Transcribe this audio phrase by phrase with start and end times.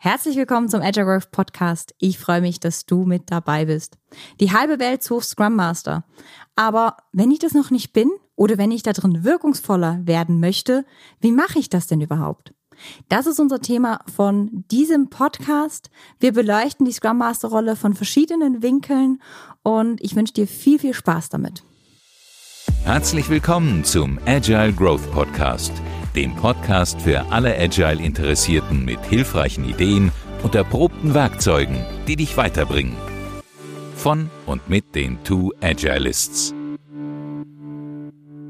[0.00, 1.92] Herzlich willkommen zum Agile Growth Podcast.
[1.98, 3.98] Ich freue mich, dass du mit dabei bist.
[4.38, 6.04] Die halbe Welt sucht Scrum Master.
[6.54, 10.84] Aber wenn ich das noch nicht bin oder wenn ich da drin wirkungsvoller werden möchte,
[11.20, 12.54] wie mache ich das denn überhaupt?
[13.08, 15.90] Das ist unser Thema von diesem Podcast.
[16.20, 19.20] Wir beleuchten die Scrum Master Rolle von verschiedenen Winkeln
[19.64, 21.64] und ich wünsche dir viel, viel Spaß damit.
[22.84, 25.72] Herzlich willkommen zum Agile Growth Podcast
[26.14, 30.10] dem Podcast für alle Agile-Interessierten mit hilfreichen Ideen
[30.42, 31.76] und erprobten Werkzeugen,
[32.06, 32.96] die dich weiterbringen.
[33.94, 36.54] Von und mit den Two Agilists.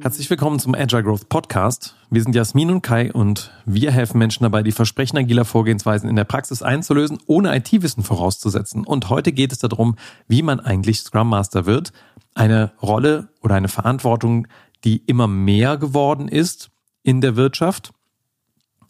[0.01, 1.97] Herzlich willkommen zum Agile Growth Podcast.
[2.09, 6.15] Wir sind Jasmin und Kai und wir helfen Menschen dabei, die Versprechen agiler Vorgehensweisen in
[6.15, 8.87] der Praxis einzulösen, ohne IT-Wissen vorauszusetzen.
[8.87, 9.97] Und heute geht es darum,
[10.29, 11.93] wie man eigentlich Scrum Master wird.
[12.35, 14.47] Eine Rolle oder eine Verantwortung,
[14.85, 16.71] die immer mehr geworden ist
[17.09, 17.95] in der Wirtschaft.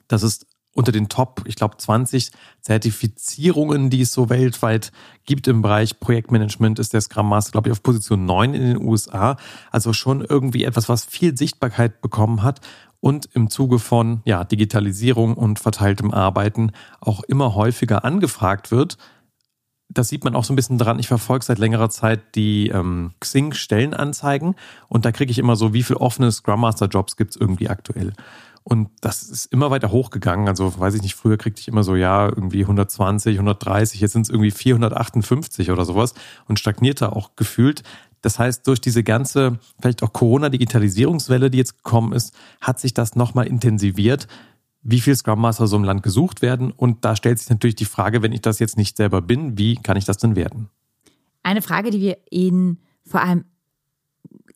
[0.09, 2.33] Das ist unter den Top, ich glaube, 20
[2.63, 4.91] Zertifizierungen, die es so weltweit
[5.25, 8.83] gibt im Bereich Projektmanagement, ist der Scrum Master, glaube ich, auf Position 9 in den
[8.83, 9.37] USA.
[9.71, 12.61] Also schon irgendwie etwas, was viel Sichtbarkeit bekommen hat
[12.99, 18.99] und im Zuge von ja, Digitalisierung und verteiltem Arbeiten auch immer häufiger angefragt wird.
[19.89, 20.99] Das sieht man auch so ein bisschen dran.
[20.99, 24.55] Ich verfolge seit längerer Zeit die ähm, Xing-Stellenanzeigen
[24.89, 28.13] und da kriege ich immer so, wie viele offene Scrum Master-Jobs gibt es irgendwie aktuell.
[28.69, 30.47] Und das ist immer weiter hochgegangen.
[30.47, 34.23] Also weiß ich nicht, früher kriegte ich immer so, ja, irgendwie 120, 130, jetzt sind
[34.23, 36.13] es irgendwie 458 oder sowas
[36.49, 37.83] und stagnierte auch gefühlt.
[38.21, 43.17] Das heißt, durch diese ganze, vielleicht auch Corona-Digitalisierungswelle, die jetzt gekommen ist, hat sich das
[43.17, 44.29] nochmal intensiviert
[44.83, 46.71] wie viel Scrum Master so im Land gesucht werden.
[46.71, 49.77] Und da stellt sich natürlich die Frage, wenn ich das jetzt nicht selber bin, wie
[49.77, 50.71] kann ich das denn werden?
[51.43, 53.45] Eine Frage, die wir in vor allem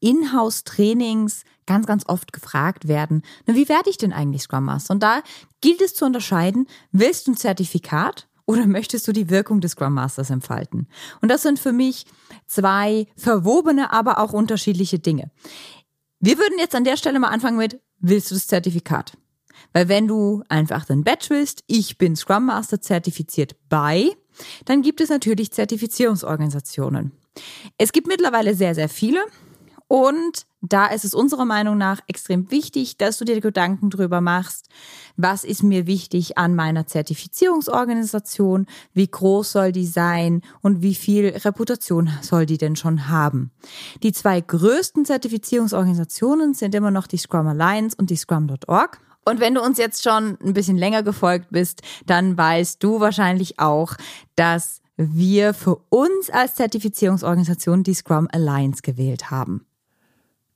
[0.01, 3.23] Inhouse-Trainings ganz, ganz oft gefragt werden.
[3.47, 4.95] Na, wie werde ich denn eigentlich Scrum Master?
[4.95, 5.23] Und da
[5.61, 9.95] gilt es zu unterscheiden, willst du ein Zertifikat oder möchtest du die Wirkung des Scrum
[9.95, 10.89] Masters entfalten?
[11.21, 12.05] Und das sind für mich
[12.47, 15.31] zwei verwobene, aber auch unterschiedliche Dinge.
[16.19, 19.17] Wir würden jetzt an der Stelle mal anfangen mit, willst du das Zertifikat?
[19.73, 24.11] Weil wenn du einfach den Badge willst, ich bin Scrum Master zertifiziert bei,
[24.65, 27.13] dann gibt es natürlich Zertifizierungsorganisationen.
[27.79, 29.21] Es gibt mittlerweile sehr, sehr viele.
[29.89, 34.71] Und da ist es unserer Meinung nach extrem wichtig, dass du dir Gedanken drüber machst,
[35.19, 41.29] was ist mir wichtig an meiner Zertifizierungsorganisation, wie groß soll die sein und wie viel
[41.29, 43.51] Reputation soll die denn schon haben.
[44.03, 48.99] Die zwei größten Zertifizierungsorganisationen sind immer noch die Scrum Alliance und die Scrum.org.
[49.25, 53.59] Und wenn du uns jetzt schon ein bisschen länger gefolgt bist, dann weißt du wahrscheinlich
[53.59, 53.95] auch,
[54.37, 59.67] dass wir für uns als Zertifizierungsorganisation die Scrum Alliance gewählt haben.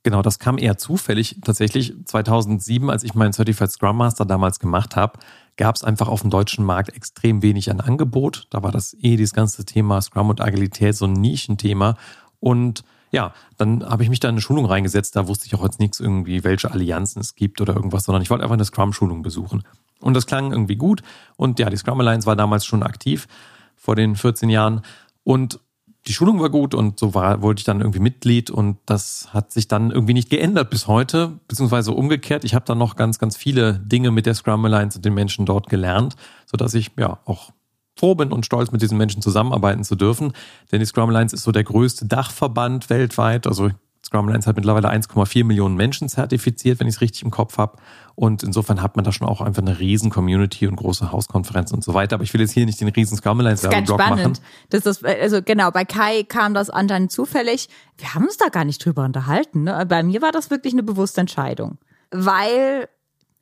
[0.03, 1.37] Genau, das kam eher zufällig.
[1.43, 5.19] Tatsächlich 2007, als ich meinen Certified Scrum Master damals gemacht habe,
[5.57, 8.47] gab es einfach auf dem deutschen Markt extrem wenig an Angebot.
[8.51, 11.97] Da war das eh dieses ganze Thema Scrum und Agilität so ein Nischenthema.
[12.39, 15.15] Und ja, dann habe ich mich da in eine Schulung reingesetzt.
[15.15, 18.29] Da wusste ich auch jetzt nichts irgendwie, welche Allianzen es gibt oder irgendwas, sondern ich
[18.29, 19.63] wollte einfach eine Scrum-Schulung besuchen.
[19.99, 21.01] Und das klang irgendwie gut.
[21.35, 23.27] Und ja, die Scrum Alliance war damals schon aktiv
[23.75, 24.81] vor den 14 Jahren.
[25.23, 25.59] Und
[26.07, 29.51] die Schulung war gut und so war, wollte ich dann irgendwie Mitglied und das hat
[29.51, 32.45] sich dann irgendwie nicht geändert bis heute, beziehungsweise umgekehrt.
[32.45, 35.45] Ich habe dann noch ganz, ganz viele Dinge mit der Scrum Alliance und den Menschen
[35.45, 36.15] dort gelernt,
[36.45, 37.51] sodass ich ja auch
[37.97, 40.33] froh bin und stolz, mit diesen Menschen zusammenarbeiten zu dürfen.
[40.71, 43.47] Denn die Scrum Alliance ist so der größte Dachverband weltweit.
[43.47, 43.71] Also
[44.05, 47.77] Scrum Alliance hat mittlerweile 1,4 Millionen Menschen zertifiziert, wenn ich es richtig im Kopf habe.
[48.15, 51.83] Und insofern hat man da schon auch einfach eine riesen Community und große Hauskonferenzen und
[51.83, 52.15] so weiter.
[52.15, 54.37] Aber ich will jetzt hier nicht den riesen Scrum Alliance Werbeblock machen.
[54.69, 57.67] Das ist, also genau, bei Kai kam das anscheinend zufällig.
[57.97, 59.63] Wir haben uns da gar nicht drüber unterhalten.
[59.63, 59.85] Ne?
[59.87, 61.77] Bei mir war das wirklich eine bewusste Entscheidung.
[62.09, 62.87] Weil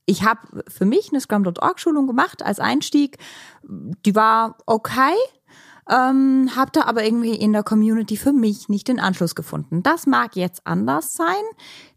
[0.06, 3.18] ich habe für mich eine Scrum.org-Schulung gemacht als Einstieg.
[3.64, 5.16] Die war okay,
[5.90, 9.84] ähm, habe da aber irgendwie in der Community für mich nicht den Anschluss gefunden.
[9.84, 11.44] Das mag jetzt anders sein.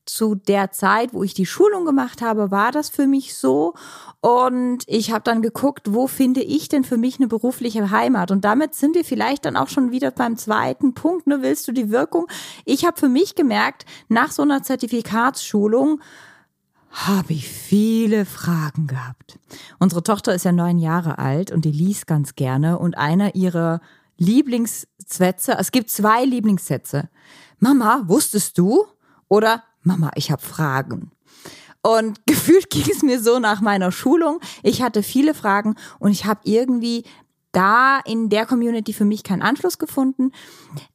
[0.04, 3.74] Zu der Zeit, wo ich die Schulung gemacht habe, war das für mich so.
[4.20, 8.30] Und ich habe dann geguckt, wo finde ich denn für mich eine berufliche Heimat?
[8.30, 11.26] Und damit sind wir vielleicht dann auch schon wieder beim zweiten Punkt.
[11.26, 11.42] Ne?
[11.42, 12.26] Willst du die Wirkung?
[12.64, 16.00] Ich habe für mich gemerkt, nach so einer Zertifikatsschulung,
[16.90, 19.38] habe ich viele Fragen gehabt.
[19.78, 23.80] Unsere Tochter ist ja neun Jahre alt und die liest ganz gerne und einer ihrer
[24.16, 27.08] Lieblingssätze, es gibt zwei Lieblingssätze.
[27.58, 28.86] Mama, wusstest du?
[29.28, 31.12] Oder Mama, ich habe Fragen.
[31.82, 34.40] Und gefühlt ging es mir so nach meiner Schulung.
[34.62, 37.04] Ich hatte viele Fragen und ich habe irgendwie
[37.52, 40.32] da in der Community für mich keinen Anschluss gefunden,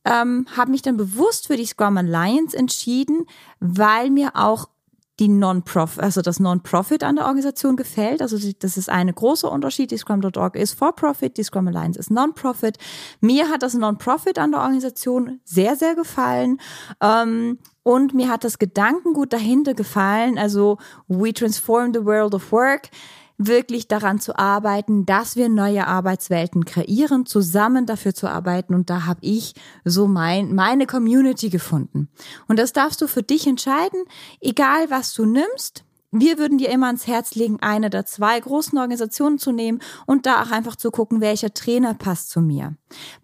[0.05, 3.25] ähm, habe mich dann bewusst für die Scrum Alliance entschieden,
[3.59, 4.69] weil mir auch
[5.23, 8.21] die Non-Profit, also das Non-Profit an der Organisation gefällt.
[8.21, 9.91] Also das ist ein großer Unterschied.
[9.91, 12.77] Die Scrum.org ist For-Profit, die Scrum Alliance ist Non-Profit.
[13.21, 16.59] Mir hat das Non-Profit an der Organisation sehr, sehr gefallen.
[17.01, 20.37] Ähm, und mir hat das Gedankengut dahinter gefallen.
[20.37, 20.77] Also
[21.07, 22.89] We Transform the World of Work
[23.47, 28.73] wirklich daran zu arbeiten, dass wir neue Arbeitswelten kreieren, zusammen dafür zu arbeiten.
[28.73, 29.53] Und da habe ich
[29.83, 32.09] so mein, meine Community gefunden.
[32.47, 34.03] Und das darfst du für dich entscheiden,
[34.41, 35.83] egal was du nimmst.
[36.15, 40.27] Wir würden dir immer ans Herz legen, eine der zwei großen Organisationen zu nehmen und
[40.27, 42.75] da auch einfach zu gucken, welcher Trainer passt zu mir.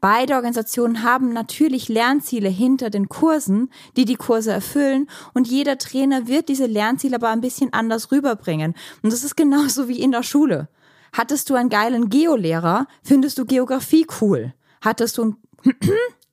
[0.02, 6.28] Beide Organisationen haben natürlich Lernziele hinter den Kursen, die die Kurse erfüllen und jeder Trainer
[6.28, 8.74] wird diese Lernziele aber ein bisschen anders rüberbringen.
[9.04, 10.68] Und das ist genauso wie in der Schule.
[11.14, 14.56] Hattest du einen geilen Geolehrer, findest du Geografie cool.
[14.82, 15.38] Hattest du einen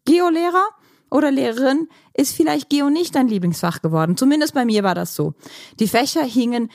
[0.06, 0.64] Geolehrer,
[1.10, 4.16] oder Lehrerin ist vielleicht Geo nicht dein Lieblingsfach geworden.
[4.16, 5.34] Zumindest bei mir war das so.
[5.78, 6.70] Die Fächer hingen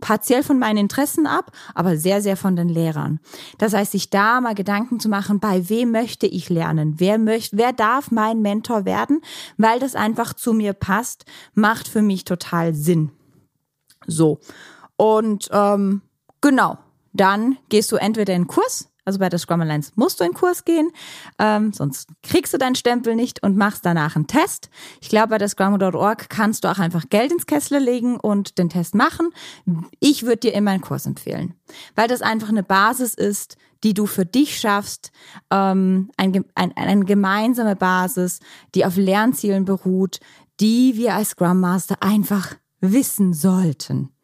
[0.00, 3.18] partiell von meinen Interessen ab, aber sehr, sehr von den Lehrern.
[3.58, 6.94] Das heißt, sich da mal Gedanken zu machen, bei wem möchte ich lernen?
[6.98, 9.20] Wer möchte, wer darf mein Mentor werden?
[9.56, 13.10] Weil das einfach zu mir passt, macht für mich total Sinn.
[14.06, 14.38] So.
[14.94, 16.02] Und ähm,
[16.40, 16.78] genau,
[17.12, 20.34] dann gehst du entweder in den Kurs, also bei der Scrum Alliance musst du in
[20.34, 20.90] Kurs gehen,
[21.38, 24.68] ähm, sonst kriegst du deinen Stempel nicht und machst danach einen Test.
[25.00, 28.68] Ich glaube, bei der Scrum.org kannst du auch einfach Geld ins Kessel legen und den
[28.68, 29.30] Test machen.
[30.00, 31.54] Ich würde dir immer einen Kurs empfehlen,
[31.94, 35.12] weil das einfach eine Basis ist, die du für dich schaffst,
[35.50, 38.40] ähm, ein, ein, eine gemeinsame Basis,
[38.74, 40.18] die auf Lernzielen beruht,
[40.60, 44.15] die wir als Scrum Master einfach wissen sollten.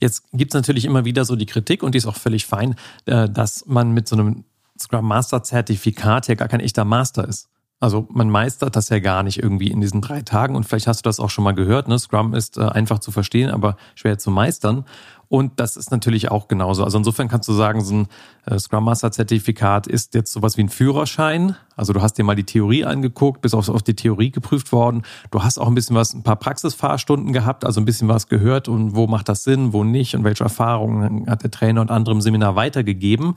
[0.00, 2.74] Jetzt gibt es natürlich immer wieder so die Kritik und die ist auch völlig fein,
[3.04, 4.44] äh, dass man mit so einem
[4.78, 7.48] Scrum Master Zertifikat ja gar kein echter Master ist.
[7.80, 10.98] Also man meistert das ja gar nicht irgendwie in diesen drei Tagen und vielleicht hast
[10.98, 11.88] du das auch schon mal gehört.
[11.88, 11.98] Ne?
[11.98, 14.84] Scrum ist äh, einfach zu verstehen, aber schwer zu meistern.
[15.28, 16.84] Und das ist natürlich auch genauso.
[16.84, 18.08] Also insofern kannst du sagen, so ein
[18.44, 21.56] äh, Scrum Master Zertifikat ist jetzt sowas wie ein Führerschein.
[21.74, 25.02] Also du hast dir mal die Theorie angeguckt, bist auf, auf die Theorie geprüft worden.
[25.30, 28.68] Du hast auch ein bisschen was, ein paar Praxisfahrstunden gehabt, also ein bisschen was gehört
[28.68, 32.14] und wo macht das Sinn, wo nicht und welche Erfahrungen hat der Trainer und andere
[32.14, 33.36] im Seminar weitergegeben.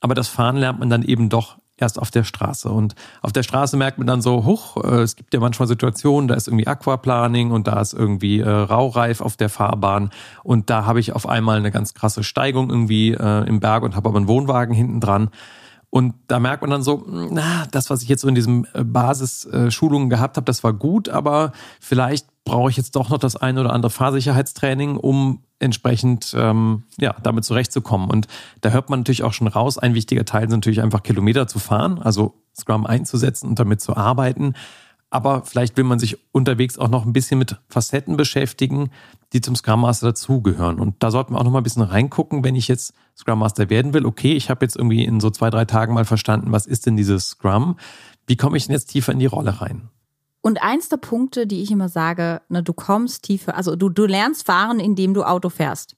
[0.00, 2.68] Aber das Fahren lernt man dann eben doch erst auf der Straße.
[2.68, 6.28] Und auf der Straße merkt man dann so, huch, äh, es gibt ja manchmal Situationen,
[6.28, 10.10] da ist irgendwie Aquaplaning und da ist irgendwie äh, Raureif auf der Fahrbahn
[10.42, 13.96] und da habe ich auf einmal eine ganz krasse Steigung irgendwie äh, im Berg und
[13.96, 15.30] habe aber einen Wohnwagen hinten dran.
[15.96, 18.84] Und da merkt man dann so, na, das, was ich jetzt so in diesem äh,
[18.84, 23.62] Basisschulungen gehabt habe, das war gut, aber vielleicht brauche ich jetzt doch noch das eine
[23.62, 28.10] oder andere Fahrsicherheitstraining, um entsprechend ähm, ja damit zurechtzukommen.
[28.10, 28.26] Und
[28.60, 31.58] da hört man natürlich auch schon raus, ein wichtiger Teil sind natürlich einfach Kilometer zu
[31.58, 34.52] fahren, also Scrum einzusetzen und damit zu arbeiten.
[35.10, 38.90] Aber vielleicht will man sich unterwegs auch noch ein bisschen mit Facetten beschäftigen,
[39.32, 40.80] die zum Scrum Master dazugehören.
[40.80, 43.70] Und da sollten wir auch noch mal ein bisschen reingucken, wenn ich jetzt Scrum Master
[43.70, 44.04] werden will.
[44.04, 46.96] Okay, ich habe jetzt irgendwie in so zwei, drei Tagen mal verstanden, was ist denn
[46.96, 47.78] dieses Scrum?
[48.26, 49.88] Wie komme ich denn jetzt tiefer in die Rolle rein?
[50.42, 54.06] Und eins der Punkte, die ich immer sage, ne, du kommst tiefer, also du, du
[54.06, 55.96] lernst fahren, indem du Auto fährst.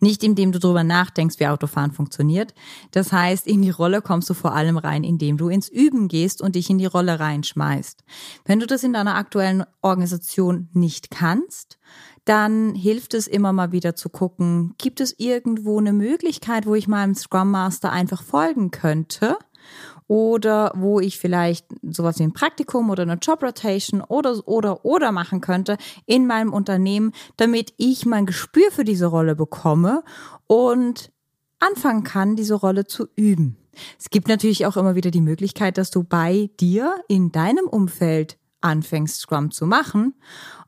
[0.00, 2.54] Nicht indem du darüber nachdenkst, wie Autofahren funktioniert.
[2.90, 6.42] Das heißt, in die Rolle kommst du vor allem rein, indem du ins Üben gehst
[6.42, 8.04] und dich in die Rolle reinschmeißt.
[8.44, 11.78] Wenn du das in deiner aktuellen Organisation nicht kannst,
[12.24, 16.88] dann hilft es immer mal wieder zu gucken, gibt es irgendwo eine Möglichkeit, wo ich
[16.88, 19.38] meinem Scrum Master einfach folgen könnte
[20.08, 25.12] oder wo ich vielleicht sowas wie ein Praktikum oder eine Job Rotation oder oder oder
[25.12, 30.04] machen könnte in meinem Unternehmen, damit ich mein Gespür für diese Rolle bekomme
[30.46, 31.12] und
[31.58, 33.56] anfangen kann, diese Rolle zu üben.
[33.98, 38.38] Es gibt natürlich auch immer wieder die Möglichkeit, dass du bei dir in deinem Umfeld
[38.60, 40.14] anfängst, Scrum zu machen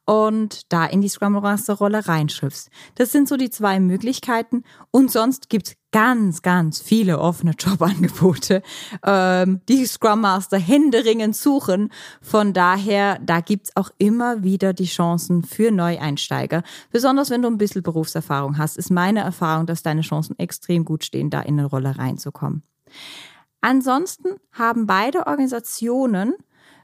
[0.04, 2.70] und da in die Scrum Master Rolle reinschriftst.
[2.94, 4.64] Das sind so die zwei Möglichkeiten.
[4.90, 8.62] Und sonst gibt's ganz, ganz viele offene Jobangebote,
[9.04, 11.90] ähm, die Scrum Master händeringend suchen.
[12.20, 16.62] Von daher, da gibt's auch immer wieder die Chancen für Neueinsteiger.
[16.90, 21.04] Besonders wenn du ein bisschen Berufserfahrung hast, ist meine Erfahrung, dass deine Chancen extrem gut
[21.04, 22.62] stehen, da in eine Rolle reinzukommen.
[23.60, 26.34] Ansonsten haben beide Organisationen,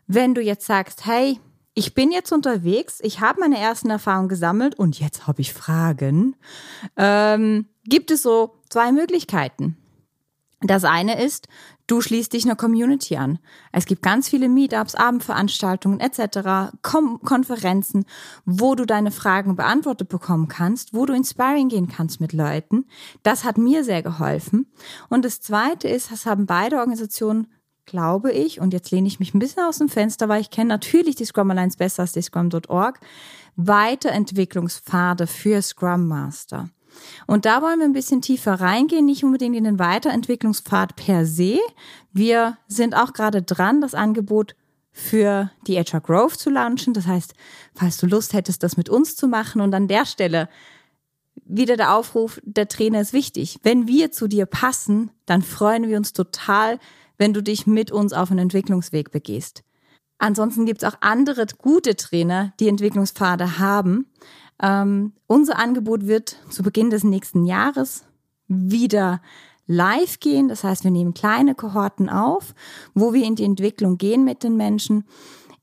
[0.07, 1.39] wenn du jetzt sagst, hey,
[1.75, 6.37] ich bin jetzt unterwegs, ich habe meine ersten Erfahrungen gesammelt und jetzt habe ich Fragen.
[6.97, 9.77] Ähm, gibt es so zwei Möglichkeiten.
[10.61, 11.47] Das eine ist,
[11.87, 13.39] du schließt dich einer Community an.
[13.71, 18.05] Es gibt ganz viele Meetups, Abendveranstaltungen etc., Kom Konferenzen,
[18.45, 22.87] wo du deine Fragen beantwortet bekommen kannst, wo du inspiring gehen kannst mit Leuten.
[23.23, 24.67] Das hat mir sehr geholfen.
[25.09, 27.47] Und das zweite ist, das haben beide Organisationen
[27.87, 30.69] glaube ich, und jetzt lehne ich mich ein bisschen aus dem Fenster, weil ich kenne
[30.69, 32.99] natürlich die Scrum Alliance besser als die Scrum.org,
[33.57, 36.71] Weiterentwicklungspfade für Scrum Master.
[37.27, 41.59] Und da wollen wir ein bisschen tiefer reingehen, nicht unbedingt in den Weiterentwicklungspfad per se.
[42.13, 44.55] Wir sind auch gerade dran, das Angebot
[44.93, 46.95] für die HR Growth zu launchen.
[46.95, 47.35] Das heißt,
[47.75, 50.49] falls du Lust hättest, das mit uns zu machen und an der Stelle
[51.45, 53.59] wieder der Aufruf, der Trainer ist wichtig.
[53.63, 56.79] Wenn wir zu dir passen, dann freuen wir uns total,
[57.19, 59.63] wenn du dich mit uns auf einen Entwicklungsweg begehst.
[60.19, 64.07] Ansonsten gibt es auch andere gute Trainer, die Entwicklungspfade haben.
[64.63, 68.05] Ähm, unser Angebot wird zu Beginn des nächsten Jahres
[68.47, 69.21] wieder
[69.67, 70.49] live gehen.
[70.49, 72.55] Das heißt, wir nehmen kleine Kohorten auf,
[72.95, 75.05] wo wir in die Entwicklung gehen mit den Menschen.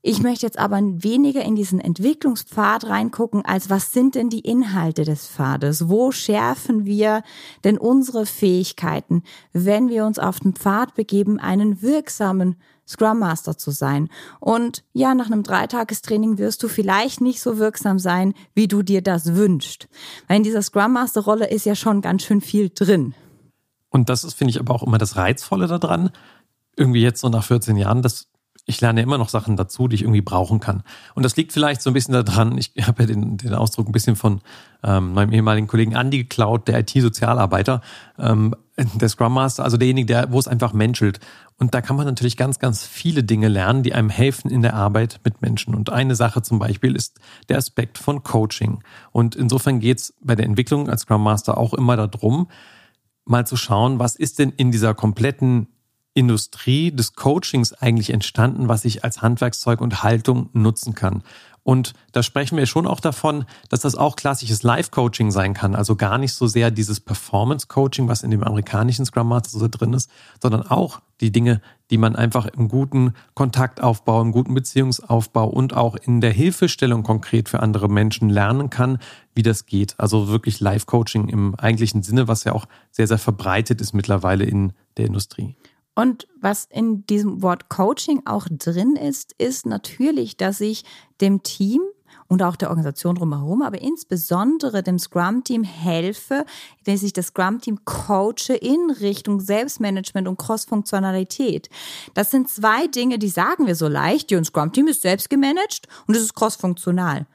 [0.04, 5.04] Ich möchte jetzt aber weniger in diesen Entwicklungspfad reingucken, als was sind denn die Inhalte
[5.04, 5.88] des Pfades?
[5.88, 7.22] Wo schärfen wir
[7.62, 9.22] denn unsere Fähigkeiten,
[9.52, 14.08] wenn wir uns auf den Pfad begeben, einen wirksamen Scrum Master zu sein.
[14.40, 19.02] Und ja, nach einem Dreitagestraining wirst du vielleicht nicht so wirksam sein, wie du dir
[19.02, 19.88] das wünschst.
[20.28, 23.14] Weil in dieser Scrum Master Rolle ist ja schon ganz schön viel drin.
[23.90, 26.10] Und das ist, finde ich, aber auch immer das Reizvolle daran.
[26.76, 28.31] Irgendwie jetzt so nach 14 Jahren, dass
[28.64, 30.82] ich lerne immer noch Sachen dazu, die ich irgendwie brauchen kann.
[31.14, 33.92] Und das liegt vielleicht so ein bisschen daran, ich habe ja den, den Ausdruck ein
[33.92, 34.40] bisschen von
[34.84, 37.80] ähm, meinem ehemaligen Kollegen Andy geklaut, der IT-Sozialarbeiter,
[38.18, 41.20] ähm, der Scrum Master, also derjenige, der, wo es einfach menschelt.
[41.58, 44.74] Und da kann man natürlich ganz, ganz viele Dinge lernen, die einem helfen in der
[44.74, 45.74] Arbeit mit Menschen.
[45.74, 48.82] Und eine Sache zum Beispiel ist der Aspekt von Coaching.
[49.10, 52.48] Und insofern geht es bei der Entwicklung als Scrum Master auch immer darum,
[53.24, 55.68] mal zu schauen, was ist denn in dieser kompletten
[56.14, 61.22] Industrie des Coachings eigentlich entstanden, was ich als Handwerkszeug und Haltung nutzen kann.
[61.64, 65.76] Und da sprechen wir schon auch davon, dass das auch klassisches Live-Coaching sein kann.
[65.76, 69.92] Also gar nicht so sehr dieses Performance-Coaching, was in dem amerikanischen Scrum Master so drin
[69.92, 75.72] ist, sondern auch die Dinge, die man einfach im guten Kontaktaufbau, im guten Beziehungsaufbau und
[75.72, 78.98] auch in der Hilfestellung konkret für andere Menschen lernen kann,
[79.34, 79.94] wie das geht.
[79.98, 84.72] Also wirklich Live-Coaching im eigentlichen Sinne, was ja auch sehr, sehr verbreitet ist mittlerweile in
[84.96, 85.54] der Industrie.
[85.94, 90.84] Und was in diesem Wort Coaching auch drin ist, ist natürlich, dass ich
[91.20, 91.82] dem Team
[92.28, 96.46] und auch der Organisation drumherum, aber insbesondere dem Scrum-Team helfe,
[96.84, 101.68] dass ich das Scrum-Team coache in Richtung Selbstmanagement und Cross-Funktionalität.
[102.14, 104.32] Das sind zwei Dinge, die sagen wir so leicht.
[104.32, 107.26] Ein Scrum-Team ist selbst gemanagt und es ist cross-funktional.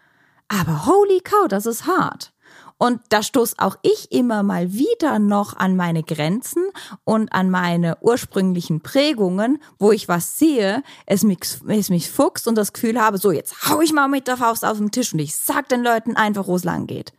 [0.47, 2.33] Aber holy cow, das ist hart.
[2.77, 6.63] Und da stoß auch ich immer mal wieder noch an meine Grenzen
[7.03, 12.55] und an meine ursprünglichen Prägungen, wo ich was sehe, es mich, es mich fuchst und
[12.55, 15.19] das Gefühl habe, so jetzt hau ich mal mit der Faust auf den Tisch und
[15.19, 17.13] ich sag den Leuten einfach, wo es lang geht.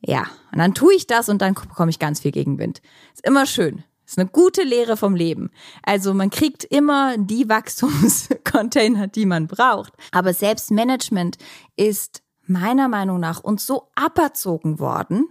[0.00, 2.80] Ja, und dann tue ich das und dann bekomme ich ganz viel Gegenwind.
[3.14, 3.84] Ist immer schön.
[4.06, 5.50] Ist eine gute Lehre vom Leben.
[5.82, 9.92] Also man kriegt immer die Wachstumscontainer, die man braucht.
[10.12, 11.36] Aber Selbstmanagement
[11.76, 15.28] ist meiner Meinung nach uns so aberzogen worden,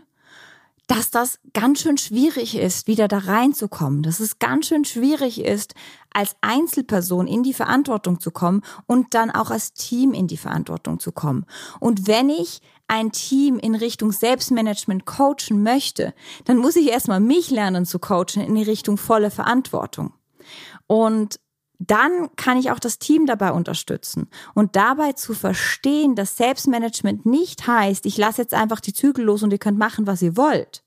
[0.88, 5.76] dass das ganz schön schwierig ist, wieder da reinzukommen, dass es ganz schön schwierig ist,
[6.14, 11.00] als Einzelperson in die Verantwortung zu kommen und dann auch als Team in die Verantwortung
[11.00, 11.46] zu kommen.
[11.82, 16.14] Und wenn ich ein Team in Richtung Selbstmanagement coachen möchte,
[16.46, 20.14] dann muss ich erstmal mich lernen zu coachen in die Richtung volle Verantwortung.
[20.88, 21.40] Und
[21.80, 27.68] dann kann ich auch das Team dabei unterstützen und dabei zu verstehen, dass Selbstmanagement nicht
[27.68, 30.84] heißt, ich lasse jetzt einfach die Zügel los und ihr könnt machen, was ihr wollt,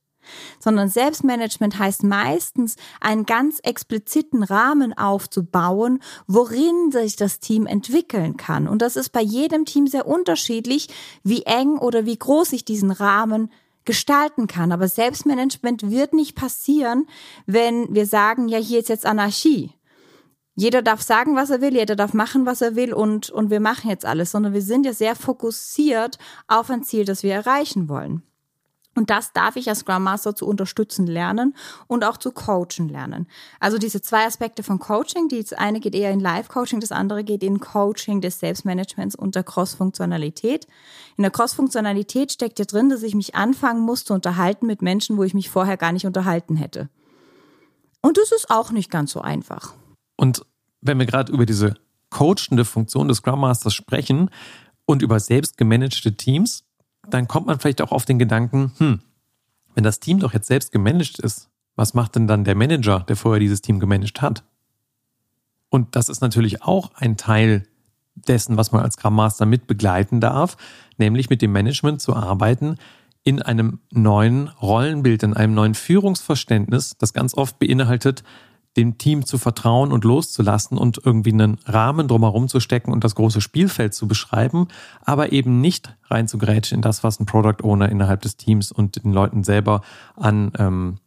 [0.59, 8.69] sondern Selbstmanagement heißt meistens, einen ganz expliziten Rahmen aufzubauen, worin sich das Team entwickeln kann.
[8.69, 10.89] Und das ist bei jedem Team sehr unterschiedlich,
[11.23, 13.51] wie eng oder wie groß ich diesen Rahmen
[13.85, 14.73] gestalten kann.
[14.73, 17.07] Aber Selbstmanagement wird nicht passieren,
[17.47, 19.73] wenn wir sagen, ja, hier ist jetzt Anarchie
[20.61, 23.61] jeder darf sagen, was er will, jeder darf machen, was er will und, und wir
[23.61, 27.89] machen jetzt alles, sondern wir sind ja sehr fokussiert auf ein Ziel, das wir erreichen
[27.89, 28.23] wollen.
[28.95, 31.55] Und das darf ich als Scrum zu unterstützen lernen
[31.87, 33.27] und auch zu coachen lernen.
[33.59, 37.43] Also diese zwei Aspekte von Coaching, die eine geht eher in Live-Coaching, das andere geht
[37.43, 40.67] in Coaching des Selbstmanagements und der Cross-Funktionalität.
[41.17, 45.17] In der Cross-Funktionalität steckt ja drin, dass ich mich anfangen muss zu unterhalten mit Menschen,
[45.17, 46.91] wo ich mich vorher gar nicht unterhalten hätte.
[48.03, 49.73] Und das ist auch nicht ganz so einfach.
[50.21, 50.45] Und
[50.81, 51.75] wenn wir gerade über diese
[52.11, 54.31] coachende Funktion des Scrum Masters sprechen
[54.85, 56.65] und über selbst gemanagte Teams,
[57.09, 59.01] dann kommt man vielleicht auch auf den Gedanken, hm,
[59.75, 63.17] wenn das Team doch jetzt selbst gemanagt ist, was macht denn dann der Manager, der
[63.17, 64.45] vorher dieses Team gemanagt hat?
[65.69, 67.67] Und das ist natürlich auch ein Teil
[68.15, 70.57] dessen, was man als Scrum Master mit begleiten darf,
[70.99, 72.77] nämlich mit dem Management zu arbeiten
[73.23, 78.25] in einem neuen Rollenbild, in einem neuen Führungsverständnis, das ganz oft beinhaltet,
[78.77, 83.15] dem Team zu vertrauen und loszulassen und irgendwie einen Rahmen drumherum zu stecken und das
[83.15, 84.69] große Spielfeld zu beschreiben,
[85.05, 89.13] aber eben nicht reinzugrätschen in das, was ein Product Owner innerhalb des Teams und den
[89.13, 89.83] Leuten selber
[90.17, 90.99] an ähm,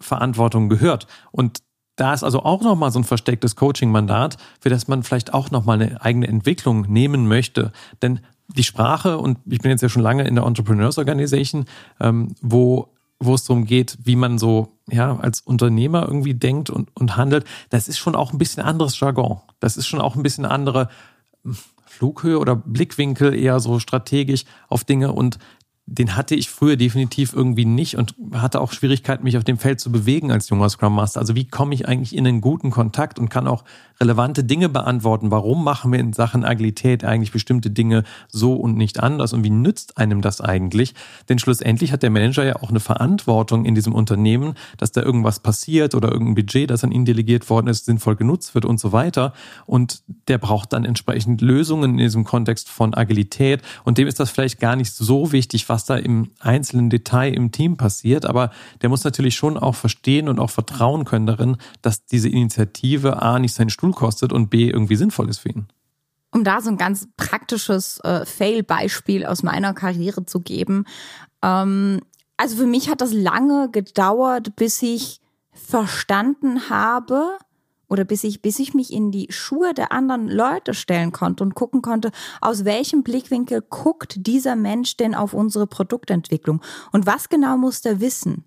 [0.00, 1.06] Verantwortung gehört.
[1.30, 1.62] Und
[1.96, 5.80] da ist also auch nochmal so ein verstecktes Coaching-Mandat, für das man vielleicht auch nochmal
[5.80, 7.72] eine eigene Entwicklung nehmen möchte.
[8.00, 11.64] Denn die Sprache, und ich bin jetzt ja schon lange in der Entrepreneurs Organization,
[12.00, 12.91] ähm, wo
[13.24, 17.44] wo es darum geht, wie man so ja als Unternehmer irgendwie denkt und, und handelt,
[17.70, 19.40] das ist schon auch ein bisschen anderes Jargon.
[19.60, 20.88] Das ist schon auch ein bisschen andere
[21.44, 25.12] hm, Flughöhe oder Blickwinkel, eher so strategisch auf Dinge.
[25.12, 25.38] Und
[25.92, 29.78] den hatte ich früher definitiv irgendwie nicht und hatte auch Schwierigkeiten, mich auf dem Feld
[29.78, 31.20] zu bewegen als junger Scrum Master.
[31.20, 33.62] Also wie komme ich eigentlich in einen guten Kontakt und kann auch
[34.00, 35.30] relevante Dinge beantworten?
[35.30, 39.34] Warum machen wir in Sachen Agilität eigentlich bestimmte Dinge so und nicht anders?
[39.34, 40.94] Und wie nützt einem das eigentlich?
[41.28, 45.40] Denn schlussendlich hat der Manager ja auch eine Verantwortung in diesem Unternehmen, dass da irgendwas
[45.40, 48.92] passiert oder irgendein Budget, das an ihn delegiert worden ist, sinnvoll genutzt wird und so
[48.92, 49.34] weiter.
[49.66, 53.60] Und der braucht dann entsprechend Lösungen in diesem Kontext von Agilität.
[53.84, 57.52] Und dem ist das vielleicht gar nicht so wichtig, was da im einzelnen Detail im
[57.52, 62.06] Team passiert, aber der muss natürlich schon auch verstehen und auch vertrauen können darin, dass
[62.06, 65.66] diese Initiative A nicht seinen Stuhl kostet und B irgendwie sinnvoll ist für ihn.
[66.30, 70.86] Um da so ein ganz praktisches äh, Fail-Beispiel aus meiner Karriere zu geben.
[71.42, 72.00] Ähm,
[72.38, 75.20] also für mich hat das lange gedauert, bis ich
[75.52, 77.36] verstanden habe,
[77.92, 81.54] oder bis ich, bis ich mich in die Schuhe der anderen Leute stellen konnte und
[81.54, 86.62] gucken konnte, aus welchem Blickwinkel guckt dieser Mensch denn auf unsere Produktentwicklung?
[86.92, 88.44] Und was genau muss der wissen?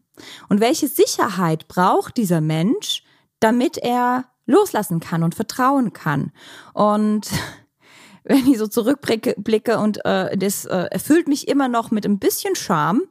[0.50, 3.04] Und welche Sicherheit braucht dieser Mensch,
[3.40, 6.32] damit er loslassen kann und vertrauen kann?
[6.74, 7.30] Und
[8.24, 12.56] wenn ich so zurückblicke und äh, das äh, erfüllt mich immer noch mit ein bisschen
[12.56, 13.04] Charme,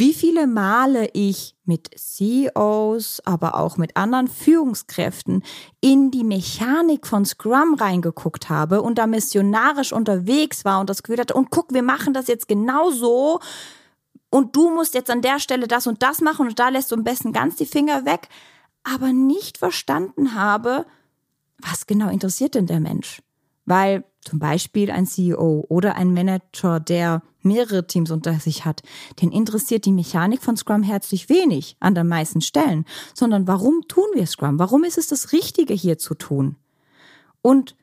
[0.00, 5.44] wie viele Male ich mit CEOs, aber auch mit anderen Führungskräften
[5.82, 11.20] in die Mechanik von Scrum reingeguckt habe und da missionarisch unterwegs war und das Gefühl
[11.20, 13.40] hatte, und guck, wir machen das jetzt genau so
[14.30, 16.96] und du musst jetzt an der Stelle das und das machen und da lässt du
[16.96, 18.30] am besten ganz die Finger weg,
[18.84, 20.86] aber nicht verstanden habe,
[21.58, 23.20] was genau interessiert denn der Mensch?
[23.66, 28.82] Weil zum Beispiel ein CEO oder ein Manager, der mehrere Teams unter sich hat,
[29.22, 34.04] den interessiert die Mechanik von Scrum herzlich wenig an den meisten Stellen, sondern warum tun
[34.14, 34.58] wir Scrum?
[34.58, 36.56] Warum ist es das Richtige hier zu tun?
[37.40, 37.76] Und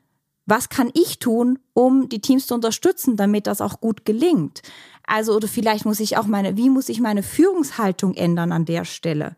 [0.46, 4.62] was kann ich tun, um die Teams zu unterstützen, damit das auch gut gelingt?
[5.06, 8.84] Also, oder vielleicht muss ich auch meine, wie muss ich meine Führungshaltung ändern an der
[8.84, 9.36] Stelle?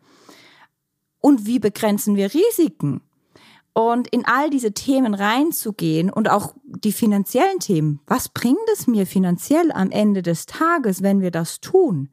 [1.21, 3.01] Und wie begrenzen wir Risiken?
[3.73, 8.01] Und in all diese Themen reinzugehen und auch die finanziellen Themen.
[8.07, 12.11] Was bringt es mir finanziell am Ende des Tages, wenn wir das tun?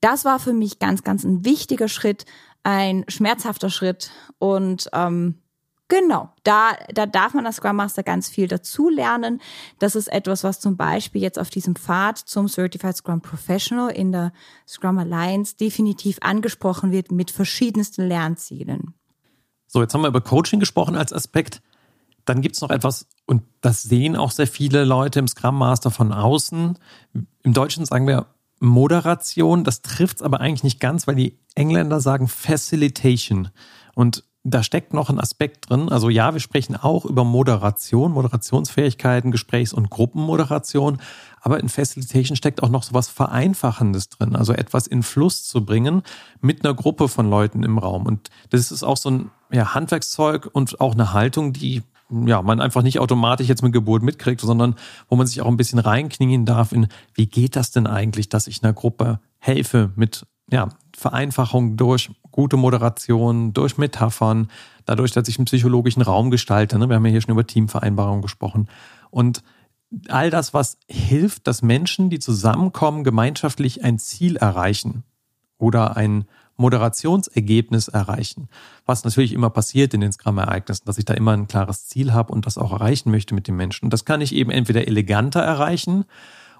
[0.00, 2.24] Das war für mich ganz, ganz ein wichtiger Schritt,
[2.62, 4.10] ein schmerzhafter Schritt.
[4.38, 5.38] Und ähm,
[5.88, 9.40] genau, da, da darf man als Scrum Master ganz viel dazu lernen.
[9.78, 14.12] Das ist etwas, was zum Beispiel jetzt auf diesem Pfad zum Certified Scrum Professional in
[14.12, 14.32] der
[14.66, 18.94] Scrum Alliance definitiv angesprochen wird mit verschiedensten Lernzielen.
[19.68, 21.62] So, jetzt haben wir über Coaching gesprochen als Aspekt.
[22.24, 25.90] Dann gibt es noch etwas, und das sehen auch sehr viele Leute im Scrum Master
[25.90, 26.78] von außen.
[27.42, 28.26] Im Deutschen sagen wir
[28.60, 29.64] Moderation.
[29.64, 33.50] Das trifft es aber eigentlich nicht ganz, weil die Engländer sagen Facilitation.
[33.94, 35.88] Und da steckt noch ein Aspekt drin.
[35.88, 40.98] Also ja, wir sprechen auch über Moderation, Moderationsfähigkeiten, Gesprächs- und Gruppenmoderation.
[41.40, 44.36] Aber in Facilitation steckt auch noch so was Vereinfachendes drin.
[44.36, 46.02] Also etwas in Fluss zu bringen
[46.40, 48.06] mit einer Gruppe von Leuten im Raum.
[48.06, 52.60] Und das ist auch so ein ja, Handwerkszeug und auch eine Haltung, die ja, man
[52.60, 54.76] einfach nicht automatisch jetzt mit Geburt mitkriegt, sondern
[55.08, 58.46] wo man sich auch ein bisschen reinknien darf in, wie geht das denn eigentlich, dass
[58.46, 64.48] ich einer Gruppe helfe mit ja, Vereinfachung durch gute Moderation, durch Metaphern,
[64.84, 66.78] dadurch, dass ich einen psychologischen Raum gestalte.
[66.78, 66.88] Ne?
[66.88, 68.68] Wir haben ja hier schon über Teamvereinbarungen gesprochen.
[69.10, 69.42] Und
[70.08, 75.02] all das, was hilft, dass Menschen, die zusammenkommen, gemeinschaftlich ein Ziel erreichen
[75.58, 78.48] oder ein Moderationsergebnis erreichen.
[78.86, 82.32] Was natürlich immer passiert in den Scrum-Ereignissen, dass ich da immer ein klares Ziel habe
[82.32, 83.86] und das auch erreichen möchte mit den Menschen.
[83.86, 86.04] Und das kann ich eben entweder eleganter erreichen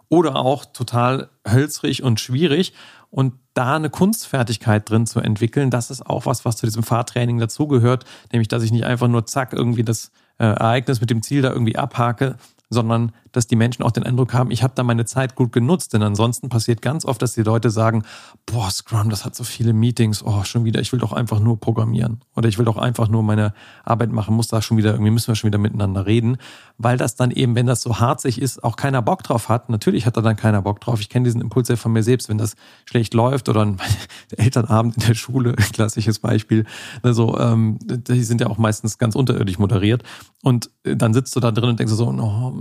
[0.08, 2.72] oder auch total hölzrig und schwierig.
[3.10, 7.38] Und da eine Kunstfertigkeit drin zu entwickeln, das ist auch was, was zu diesem Fahrtraining
[7.38, 11.42] dazugehört, nämlich dass ich nicht einfach nur zack irgendwie das äh, Ereignis mit dem Ziel
[11.42, 12.36] da irgendwie abhake,
[12.70, 15.92] sondern dass die Menschen auch den Eindruck haben, ich habe da meine Zeit gut genutzt.
[15.94, 18.04] Denn ansonsten passiert ganz oft, dass die Leute sagen,
[18.46, 21.58] boah, Scrum, das hat so viele Meetings, oh, schon wieder, ich will doch einfach nur
[21.58, 23.52] programmieren oder ich will doch einfach nur meine
[23.84, 26.38] Arbeit machen, muss da schon wieder, irgendwie müssen wir schon wieder miteinander reden,
[26.78, 29.68] weil das dann eben, wenn das so hart sich ist, auch keiner Bock drauf hat.
[29.68, 31.00] Natürlich hat da dann keiner Bock drauf.
[31.00, 32.54] Ich kenne diesen Impuls ja von mir selbst, wenn das
[32.86, 33.78] schlecht läuft oder ein
[34.36, 36.64] Elternabend in der Schule, klassisches Beispiel,
[37.02, 40.02] also ähm, die sind ja auch meistens ganz unterirdisch moderiert
[40.42, 42.52] und dann sitzt du da drin und denkst so, oh,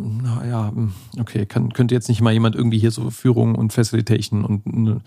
[0.47, 4.45] ja, hm, okay, kann, könnte jetzt nicht mal jemand irgendwie hier so Führung und Facilitation
[4.45, 5.01] und ein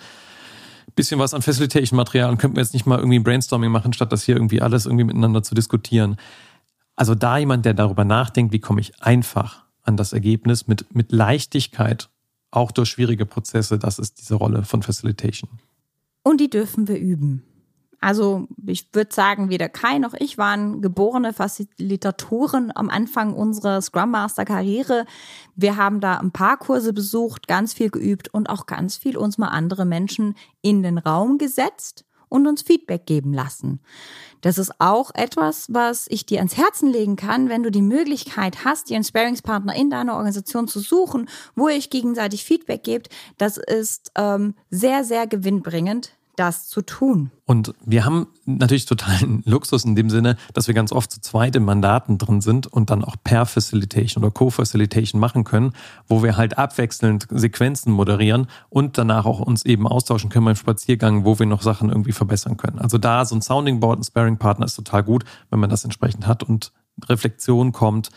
[0.95, 4.23] bisschen was an Facilitation-Material und könnten wir jetzt nicht mal irgendwie Brainstorming machen, statt das
[4.23, 6.17] hier irgendwie alles irgendwie miteinander zu diskutieren.
[6.97, 11.13] Also da jemand, der darüber nachdenkt, wie komme ich einfach an das Ergebnis mit, mit
[11.13, 12.11] Leichtigkeit,
[12.51, 15.51] auch durch schwierige Prozesse, das ist diese Rolle von Facilitation.
[16.23, 17.43] Und die dürfen wir üben.
[18.01, 24.11] Also ich würde sagen, weder Kai noch ich waren geborene Facilitatoren am Anfang unserer Scrum
[24.11, 25.05] Master Karriere.
[25.55, 29.37] Wir haben da ein paar Kurse besucht, ganz viel geübt und auch ganz viel uns
[29.37, 33.81] mal andere Menschen in den Raum gesetzt und uns Feedback geben lassen.
[34.41, 38.65] Das ist auch etwas, was ich dir ans Herzen legen kann, wenn du die Möglichkeit
[38.65, 43.11] hast, dir einen Sparingspartner in deiner Organisation zu suchen, wo ihr euch gegenseitig Feedback gebt.
[43.37, 47.31] Das ist ähm, sehr, sehr gewinnbringend das zu tun.
[47.45, 51.55] Und wir haben natürlich totalen Luxus in dem Sinne, dass wir ganz oft zu zweit
[51.55, 55.73] im Mandaten drin sind und dann auch per Facilitation oder Co-Facilitation machen können,
[56.09, 61.27] wo wir halt abwechselnd Sequenzen moderieren und danach auch uns eben austauschen können beim Spaziergang,
[61.27, 62.79] wo wir noch Sachen irgendwie verbessern können.
[62.79, 65.85] Also da so ein Sounding Board, ein Sparing Partner ist total gut, wenn man das
[65.85, 66.73] entsprechend hat und
[67.07, 68.11] Reflexion kommt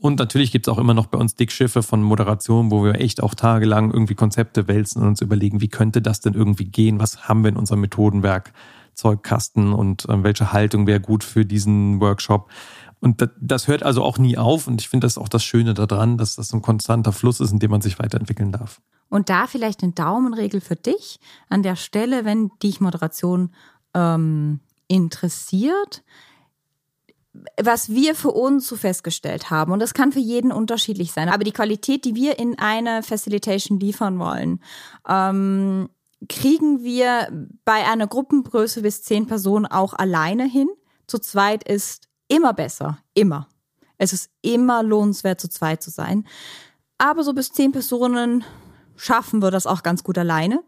[0.00, 3.20] und natürlich gibt es auch immer noch bei uns Dickschiffe von Moderation, wo wir echt
[3.20, 7.00] auch tagelang irgendwie Konzepte wälzen und uns überlegen, wie könnte das denn irgendwie gehen?
[7.00, 8.52] Was haben wir in unserem Methodenwerk,
[8.94, 12.48] Zeugkasten und äh, welche Haltung wäre gut für diesen Workshop?
[13.00, 14.68] Und das, das hört also auch nie auf.
[14.68, 17.58] Und ich finde das auch das Schöne daran, dass das ein konstanter Fluss ist, in
[17.58, 18.80] dem man sich weiterentwickeln darf.
[19.08, 23.50] Und da vielleicht eine Daumenregel für dich an der Stelle, wenn dich Moderation
[23.94, 26.04] ähm, interessiert
[27.60, 31.44] was wir für uns so festgestellt haben, und das kann für jeden unterschiedlich sein, aber
[31.44, 34.62] die Qualität, die wir in eine Facilitation liefern wollen,
[35.08, 35.88] ähm,
[36.28, 37.28] kriegen wir
[37.64, 40.68] bei einer Gruppengröße bis zehn Personen auch alleine hin.
[41.06, 43.48] Zu zweit ist immer besser, immer.
[43.98, 46.26] Es ist immer lohnenswert, zu zweit zu sein.
[46.98, 48.44] Aber so bis zehn Personen
[48.96, 50.62] schaffen wir das auch ganz gut alleine.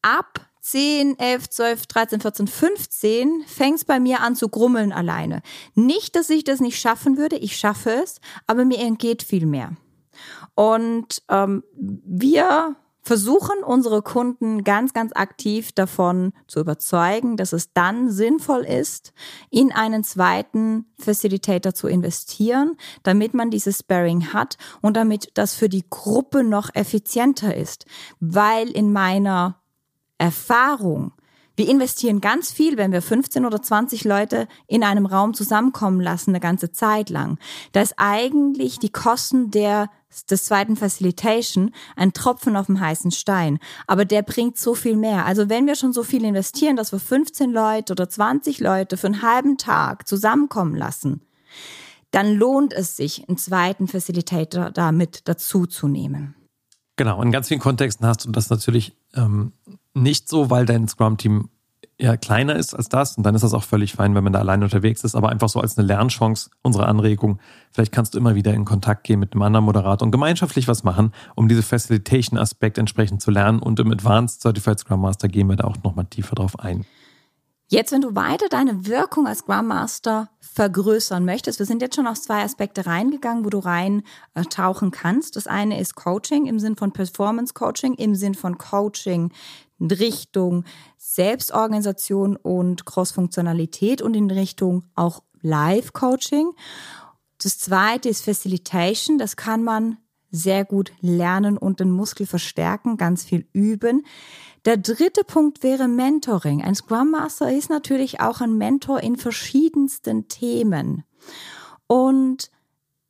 [0.00, 5.42] Ab 10, 11, 12, 13, 14, 15 fängt es bei mir an zu grummeln alleine.
[5.74, 9.76] Nicht, dass ich das nicht schaffen würde, ich schaffe es, aber mir entgeht viel mehr.
[10.54, 18.10] Und ähm, wir versuchen unsere Kunden ganz, ganz aktiv davon zu überzeugen, dass es dann
[18.10, 19.12] sinnvoll ist,
[19.50, 25.68] in einen zweiten Facilitator zu investieren, damit man dieses Sparring hat und damit das für
[25.68, 27.84] die Gruppe noch effizienter ist.
[28.18, 29.60] Weil in meiner
[30.18, 31.12] Erfahrung.
[31.56, 36.30] Wir investieren ganz viel, wenn wir 15 oder 20 Leute in einem Raum zusammenkommen lassen,
[36.30, 37.38] eine ganze Zeit lang.
[37.72, 39.88] Da ist eigentlich die Kosten der,
[40.28, 43.60] des zweiten Facilitation ein Tropfen auf dem heißen Stein.
[43.86, 45.26] Aber der bringt so viel mehr.
[45.26, 49.06] Also wenn wir schon so viel investieren, dass wir 15 Leute oder 20 Leute für
[49.06, 51.22] einen halben Tag zusammenkommen lassen,
[52.10, 56.34] dann lohnt es sich, einen zweiten Facilitator da mit dazu zu nehmen.
[56.96, 59.52] Genau, in ganz vielen Kontexten hast du das natürlich ähm,
[59.94, 61.48] nicht so, weil dein Scrum-Team
[62.00, 64.40] ja kleiner ist als das und dann ist das auch völlig fein, wenn man da
[64.40, 67.38] alleine unterwegs ist, aber einfach so als eine Lernchance, unsere Anregung.
[67.70, 70.82] Vielleicht kannst du immer wieder in Kontakt gehen mit einem anderen Moderator und gemeinschaftlich was
[70.82, 75.56] machen, um diese Facilitation-Aspekt entsprechend zu lernen und im Advanced Certified Scrum Master gehen wir
[75.56, 76.84] da auch nochmal tiefer drauf ein.
[77.68, 82.06] Jetzt, wenn du weiter deine Wirkung als Scrum Master vergrößern möchtest, wir sind jetzt schon
[82.06, 85.36] auf zwei Aspekte reingegangen, wo du reintauchen äh, kannst.
[85.36, 89.32] Das eine ist Coaching im Sinn von Performance Coaching, im Sinn von Coaching
[89.80, 90.64] Richtung
[90.96, 96.52] Selbstorganisation und Crossfunktionalität und in Richtung auch Live-Coaching.
[97.42, 99.18] Das zweite ist Facilitation.
[99.18, 99.98] Das kann man
[100.30, 104.04] sehr gut lernen und den Muskel verstärken, ganz viel üben.
[104.64, 106.62] Der dritte Punkt wäre Mentoring.
[106.62, 111.04] Ein Scrum Master ist natürlich auch ein Mentor in verschiedensten Themen.
[111.86, 112.50] Und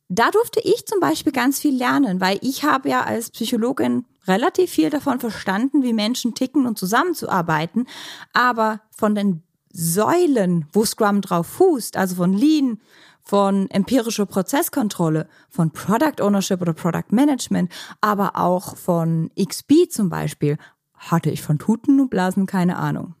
[0.07, 4.71] da durfte ich zum Beispiel ganz viel lernen, weil ich habe ja als Psychologin relativ
[4.71, 7.87] viel davon verstanden, wie Menschen ticken und zusammenzuarbeiten.
[8.33, 12.79] Aber von den Säulen, wo Scrum drauf fußt, also von Lean,
[13.21, 20.57] von empirischer Prozesskontrolle, von Product Ownership oder Product Management, aber auch von XP zum Beispiel,
[20.93, 23.15] hatte ich von Tuten und Blasen keine Ahnung.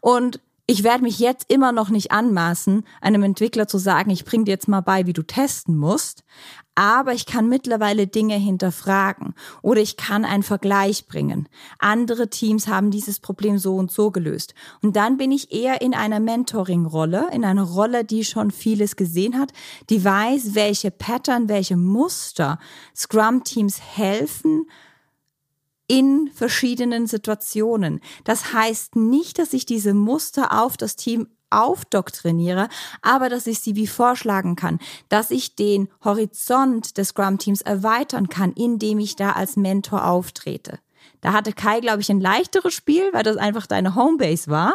[0.00, 4.44] Und Ich werde mich jetzt immer noch nicht anmaßen, einem Entwickler zu sagen, ich bring
[4.44, 6.24] dir jetzt mal bei, wie du testen musst,
[6.74, 11.48] aber ich kann mittlerweile Dinge hinterfragen oder ich kann einen Vergleich bringen.
[11.78, 14.54] Andere Teams haben dieses Problem so und so gelöst.
[14.82, 19.38] Und dann bin ich eher in einer Mentoring-Rolle, in einer Rolle, die schon vieles gesehen
[19.38, 19.52] hat,
[19.90, 22.58] die weiß, welche Pattern, welche Muster
[22.94, 24.66] Scrum-Teams helfen,
[25.88, 28.00] in verschiedenen Situationen.
[28.24, 32.68] Das heißt nicht, dass ich diese Muster auf das Team aufdoktriniere,
[33.02, 38.52] aber dass ich sie wie vorschlagen kann, dass ich den Horizont des Scrum-Teams erweitern kann,
[38.52, 40.78] indem ich da als Mentor auftrete.
[41.20, 44.74] Da hatte Kai, glaube ich, ein leichteres Spiel, weil das einfach deine Homebase war.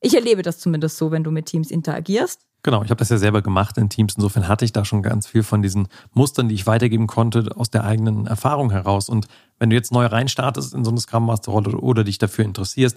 [0.00, 2.40] Ich erlebe das zumindest so, wenn du mit Teams interagierst.
[2.64, 4.14] Genau, ich habe das ja selber gemacht in Teams.
[4.16, 7.70] Insofern hatte ich da schon ganz viel von diesen Mustern, die ich weitergeben konnte, aus
[7.70, 9.10] der eigenen Erfahrung heraus.
[9.10, 12.46] Und wenn du jetzt neu reinstartest in so eine Scrum Master Rolle oder dich dafür
[12.46, 12.96] interessierst,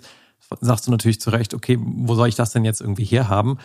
[0.61, 3.57] sagst du natürlich zu Recht, okay, wo soll ich das denn jetzt irgendwie herhaben?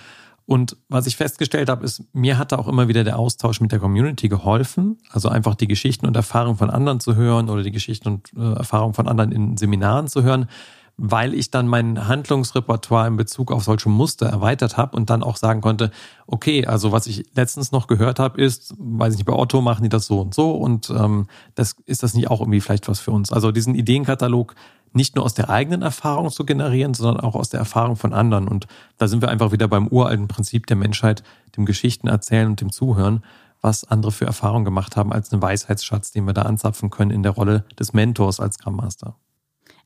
[0.44, 3.70] Und was ich festgestellt habe, ist, mir hat da auch immer wieder der Austausch mit
[3.70, 4.98] der Community geholfen.
[5.10, 8.54] Also einfach die Geschichten und Erfahrungen von anderen zu hören oder die Geschichten und äh,
[8.54, 10.48] Erfahrungen von anderen in Seminaren zu hören,
[10.96, 15.36] weil ich dann mein Handlungsrepertoire in Bezug auf solche Muster erweitert habe und dann auch
[15.36, 15.90] sagen konnte,
[16.26, 19.84] okay, also was ich letztens noch gehört habe, ist, weiß ich nicht, bei Otto machen
[19.84, 23.00] die das so und so und ähm, das ist das nicht auch irgendwie vielleicht was
[23.00, 23.32] für uns.
[23.32, 24.54] Also diesen Ideenkatalog
[24.92, 28.48] nicht nur aus der eigenen Erfahrung zu generieren, sondern auch aus der Erfahrung von anderen.
[28.48, 28.66] Und
[28.98, 31.22] da sind wir einfach wieder beim uralten Prinzip der Menschheit,
[31.56, 33.24] dem Geschichten erzählen und dem Zuhören,
[33.60, 37.22] was andere für Erfahrungen gemacht haben als einen Weisheitsschatz, den wir da anzapfen können in
[37.22, 39.16] der Rolle des Mentors als Scrum Master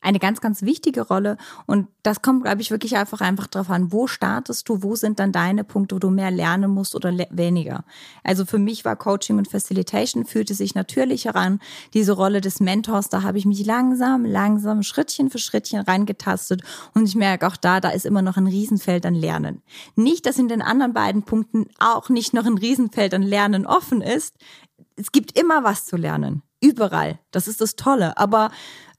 [0.00, 1.36] eine ganz, ganz wichtige Rolle.
[1.66, 5.18] Und das kommt, glaube ich, wirklich einfach, einfach drauf an, wo startest du, wo sind
[5.18, 7.84] dann deine Punkte, wo du mehr lernen musst oder weniger.
[8.22, 11.60] Also für mich war Coaching und Facilitation, fühlte sich natürlich heran.
[11.94, 16.62] Diese Rolle des Mentors, da habe ich mich langsam, langsam, Schrittchen für Schrittchen reingetastet.
[16.94, 19.62] Und ich merke auch da, da ist immer noch ein Riesenfeld an Lernen.
[19.96, 24.02] Nicht, dass in den anderen beiden Punkten auch nicht noch ein Riesenfeld an Lernen offen
[24.02, 24.36] ist.
[24.96, 26.42] Es gibt immer was zu lernen.
[26.60, 27.18] Überall.
[27.30, 28.16] Das ist das Tolle.
[28.16, 28.50] Aber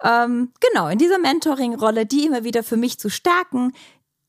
[0.03, 3.73] ähm, genau, in dieser Mentoring-Rolle, die immer wieder für mich zu stärken,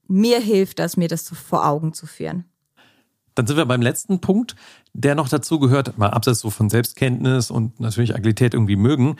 [0.06, 2.44] mir hilft das, mir das vor Augen zu führen.
[3.34, 4.56] Dann sind wir beim letzten Punkt,
[4.94, 9.16] der noch dazu gehört, mal abseits so von Selbstkenntnis und natürlich Agilität irgendwie mögen,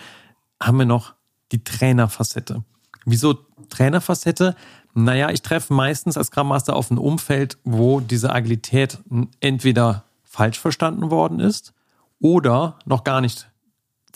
[0.61, 1.15] haben wir noch
[1.53, 2.65] die Trainerfacette.
[3.05, 3.35] Wieso
[3.69, 4.57] Trainerfacette?
[4.95, 8.99] Naja, ich treffe meistens als Scrum Master auf ein Umfeld, wo diese Agilität
[9.41, 11.73] entweder falsch verstanden worden ist
[12.21, 13.48] oder noch gar nicht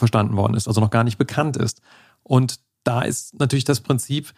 [0.03, 1.81] verstanden worden ist, also noch gar nicht bekannt ist.
[2.25, 4.33] Und da ist natürlich das Prinzip,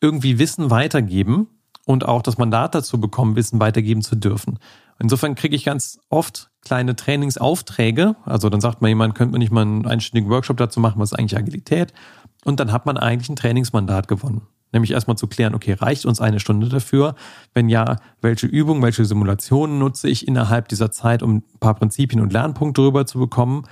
[0.00, 1.48] irgendwie Wissen weitergeben
[1.84, 4.60] und auch das Mandat dazu bekommen, Wissen weitergeben zu dürfen.
[5.00, 8.14] Insofern kriege ich ganz oft kleine Trainingsaufträge.
[8.24, 11.10] Also dann sagt man jemand, könnte man nicht mal einen einstündigen Workshop dazu machen, was
[11.10, 11.92] ist eigentlich Agilität?
[12.44, 14.42] Und dann hat man eigentlich ein Trainingsmandat gewonnen.
[14.72, 17.14] Nämlich erstmal zu klären, okay, reicht uns eine Stunde dafür?
[17.52, 22.20] Wenn ja, welche Übungen, welche Simulationen nutze ich innerhalb dieser Zeit, um ein paar Prinzipien
[22.20, 23.66] und Lernpunkte rüber zu bekommen?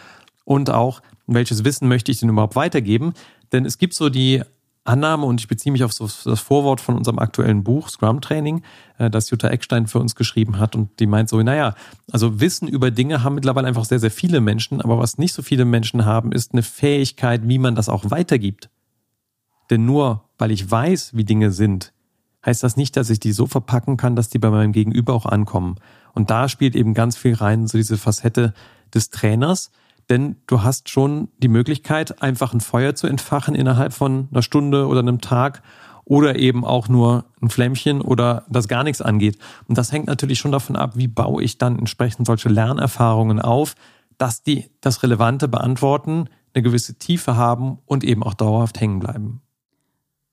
[0.44, 3.14] Und auch, welches Wissen möchte ich denn überhaupt weitergeben?
[3.52, 4.42] Denn es gibt so die
[4.84, 8.62] Annahme, und ich beziehe mich auf so das Vorwort von unserem aktuellen Buch Scrum Training,
[8.98, 10.74] äh, das Jutta Eckstein für uns geschrieben hat.
[10.74, 11.74] Und die meint so, naja,
[12.10, 15.42] also Wissen über Dinge haben mittlerweile einfach sehr, sehr viele Menschen, aber was nicht so
[15.42, 18.70] viele Menschen haben, ist eine Fähigkeit, wie man das auch weitergibt.
[19.70, 21.92] Denn nur weil ich weiß, wie Dinge sind,
[22.44, 25.26] heißt das nicht, dass ich die so verpacken kann, dass die bei meinem Gegenüber auch
[25.26, 25.76] ankommen.
[26.14, 28.52] Und da spielt eben ganz viel rein, so diese Facette
[28.92, 29.70] des Trainers,
[30.08, 34.86] denn du hast schon die Möglichkeit, einfach ein Feuer zu entfachen innerhalb von einer Stunde
[34.86, 35.62] oder einem Tag
[36.04, 39.38] oder eben auch nur ein Flämmchen oder das gar nichts angeht.
[39.68, 43.74] Und das hängt natürlich schon davon ab, wie baue ich dann entsprechend solche Lernerfahrungen auf,
[44.18, 49.42] dass die das Relevante beantworten, eine gewisse Tiefe haben und eben auch dauerhaft hängen bleiben.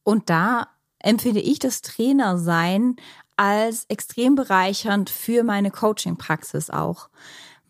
[0.03, 0.67] Und da
[0.99, 2.95] empfinde ich das Trainersein
[3.37, 7.09] als extrem bereichernd für meine Coaching-Praxis auch.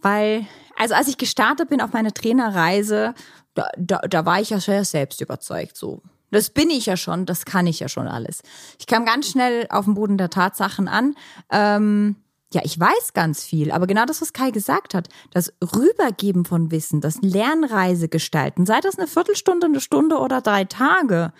[0.01, 0.45] Weil,
[0.77, 3.13] also als ich gestartet bin auf meine Trainerreise,
[3.53, 6.01] da, da, da war ich ja sehr selbst überzeugt so.
[6.31, 8.41] Das bin ich ja schon, das kann ich ja schon alles.
[8.77, 11.15] Ich kam ganz schnell auf den Boden der Tatsachen an.
[11.51, 12.17] Ähm,
[12.53, 16.71] ja, ich weiß ganz viel, aber genau das, was Kai gesagt hat, das Rübergeben von
[16.71, 21.31] Wissen, das Lernreise gestalten, sei das eine Viertelstunde, eine Stunde oder drei Tage,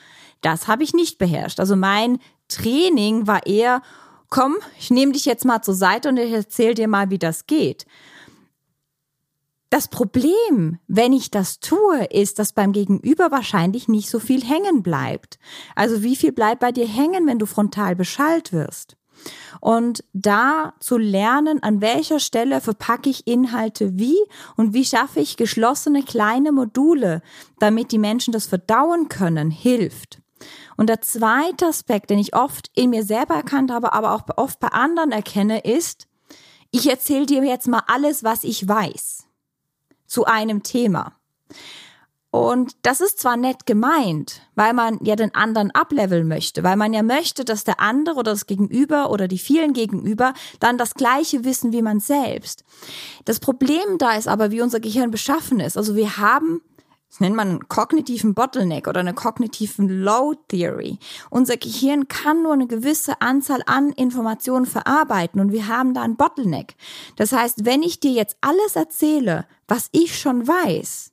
[0.42, 1.60] das habe ich nicht beherrscht.
[1.60, 3.82] Also mein Training war eher,
[4.30, 7.48] komm, ich nehme dich jetzt mal zur Seite und ich erzähle dir mal, wie das
[7.48, 7.86] geht.
[9.70, 14.82] Das Problem, wenn ich das tue, ist, dass beim Gegenüber wahrscheinlich nicht so viel hängen
[14.82, 15.38] bleibt.
[15.76, 18.98] Also wie viel bleibt bei dir hängen, wenn du frontal beschallt wirst?
[19.60, 24.18] Und da zu lernen, an welcher Stelle verpacke ich Inhalte wie
[24.56, 27.22] und wie schaffe ich geschlossene kleine Module,
[27.60, 30.20] damit die Menschen das verdauen können, hilft.
[30.78, 34.60] Und der zweite Aspekt, den ich oft in mir selber erkannt habe, aber auch oft
[34.60, 36.08] bei anderen erkenne, ist,
[36.72, 39.29] ich erzähle dir jetzt mal alles, was ich weiß
[40.10, 41.14] zu einem Thema.
[42.32, 46.94] Und das ist zwar nett gemeint, weil man ja den anderen ableveln möchte, weil man
[46.94, 51.44] ja möchte, dass der andere oder das Gegenüber oder die vielen Gegenüber dann das gleiche
[51.44, 52.64] wissen wie man selbst.
[53.26, 55.76] Das Problem da ist aber, wie unser Gehirn beschaffen ist.
[55.76, 56.62] Also wir haben
[57.10, 61.00] das nennt man einen kognitiven Bottleneck oder eine kognitiven Low Theory.
[61.32, 66.18] Unser Gehirn kann nur eine gewisse Anzahl an Informationen verarbeiten und wir haben da einen
[66.18, 66.76] Bottleneck.
[67.16, 71.12] Das heißt, wenn ich dir jetzt alles erzähle, was ich schon weiß,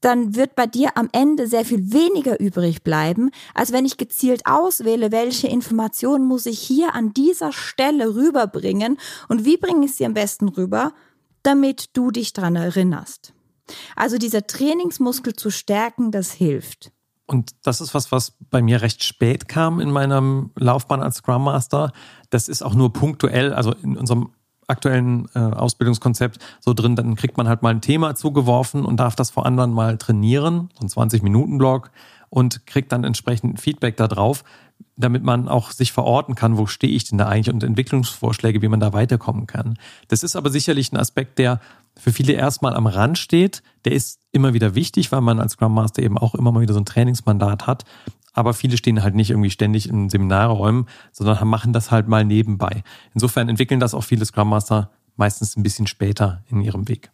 [0.00, 4.46] dann wird bei dir am Ende sehr viel weniger übrig bleiben, als wenn ich gezielt
[4.46, 8.98] auswähle, welche Informationen muss ich hier an dieser Stelle rüberbringen
[9.28, 10.92] und wie bringe ich sie am besten rüber,
[11.42, 13.32] damit du dich dran erinnerst.
[13.94, 16.92] Also dieser Trainingsmuskel zu stärken, das hilft.
[17.26, 21.44] Und das ist was, was bei mir recht spät kam in meinem Laufbahn als Scrum
[21.44, 21.92] Master.
[22.30, 24.30] Das ist auch nur punktuell, also in unserem
[24.68, 29.16] aktuellen äh, Ausbildungskonzept so drin, dann kriegt man halt mal ein Thema zugeworfen und darf
[29.16, 31.90] das vor anderen mal trainieren, so ein 20-Minuten-Blog
[32.30, 34.44] und kriegt dann entsprechend Feedback darauf,
[34.96, 38.68] damit man auch sich verorten kann, wo stehe ich denn da eigentlich und Entwicklungsvorschläge, wie
[38.68, 39.78] man da weiterkommen kann.
[40.08, 41.60] Das ist aber sicherlich ein Aspekt, der
[41.98, 43.62] für viele erstmal am Rand steht.
[43.84, 46.74] Der ist immer wieder wichtig, weil man als Scrum Master eben auch immer mal wieder
[46.74, 47.84] so ein Trainingsmandat hat.
[48.32, 52.82] Aber viele stehen halt nicht irgendwie ständig in Seminarräumen, sondern machen das halt mal nebenbei.
[53.14, 57.10] Insofern entwickeln das auch viele Scrum Master meistens ein bisschen später in ihrem Weg.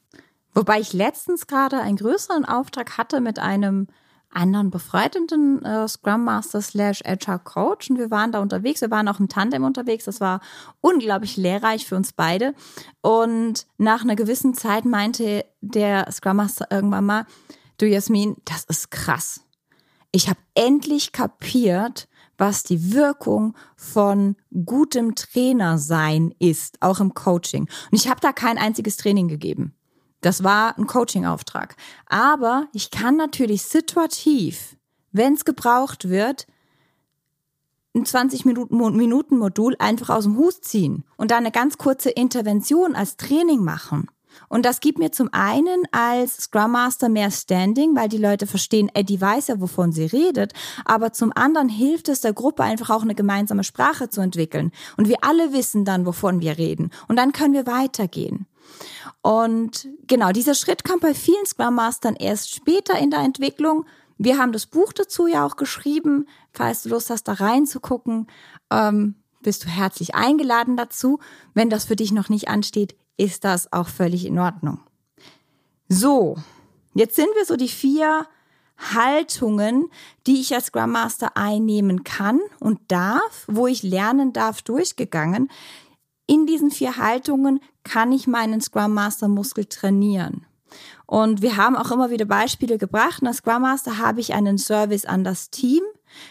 [0.54, 3.86] Wobei ich letztens gerade einen größeren Auftrag hatte mit einem
[4.32, 8.80] anderen befreundeten äh, Scrum Master slash Agile Coach und wir waren da unterwegs.
[8.80, 10.04] Wir waren auch im Tandem unterwegs.
[10.04, 10.40] Das war
[10.80, 12.54] unglaublich lehrreich für uns beide.
[13.00, 17.26] Und nach einer gewissen Zeit meinte der Scrum Master irgendwann mal,
[17.78, 19.42] du Jasmin, das ist krass.
[20.12, 27.62] Ich habe endlich kapiert, was die Wirkung von gutem Trainer sein ist, auch im Coaching.
[27.62, 29.74] Und ich habe da kein einziges Training gegeben.
[30.22, 31.76] Das war ein Coaching-Auftrag.
[32.06, 34.76] Aber ich kann natürlich situativ,
[35.10, 36.46] wenn es gebraucht wird,
[37.94, 43.62] ein 20-Minuten-Modul einfach aus dem Hut ziehen und da eine ganz kurze Intervention als Training
[43.62, 44.08] machen.
[44.48, 48.90] Und das gibt mir zum einen als Scrum Master mehr Standing, weil die Leute verstehen,
[48.94, 50.54] Eddie weiß ja, wovon sie redet.
[50.86, 54.72] Aber zum anderen hilft es der Gruppe einfach auch eine gemeinsame Sprache zu entwickeln.
[54.96, 56.90] Und wir alle wissen dann, wovon wir reden.
[57.08, 58.46] Und dann können wir weitergehen.
[59.22, 63.86] Und genau, dieser Schritt kam bei vielen Scrum Mastern erst später in der Entwicklung.
[64.18, 66.26] Wir haben das Buch dazu ja auch geschrieben.
[66.52, 68.26] Falls du Lust hast, da reinzugucken,
[68.70, 71.20] ähm, bist du herzlich eingeladen dazu.
[71.54, 74.80] Wenn das für dich noch nicht ansteht, ist das auch völlig in Ordnung.
[75.88, 76.36] So,
[76.94, 78.26] jetzt sind wir so die vier
[78.94, 79.88] Haltungen,
[80.26, 85.50] die ich als Scrum Master einnehmen kann und darf, wo ich lernen darf, durchgegangen.
[86.26, 90.46] In diesen vier Haltungen kann ich meinen Scrum Master Muskel trainieren.
[91.06, 93.20] Und wir haben auch immer wieder Beispiele gebracht.
[93.20, 95.82] In der Scrum Master habe ich einen Service an das Team,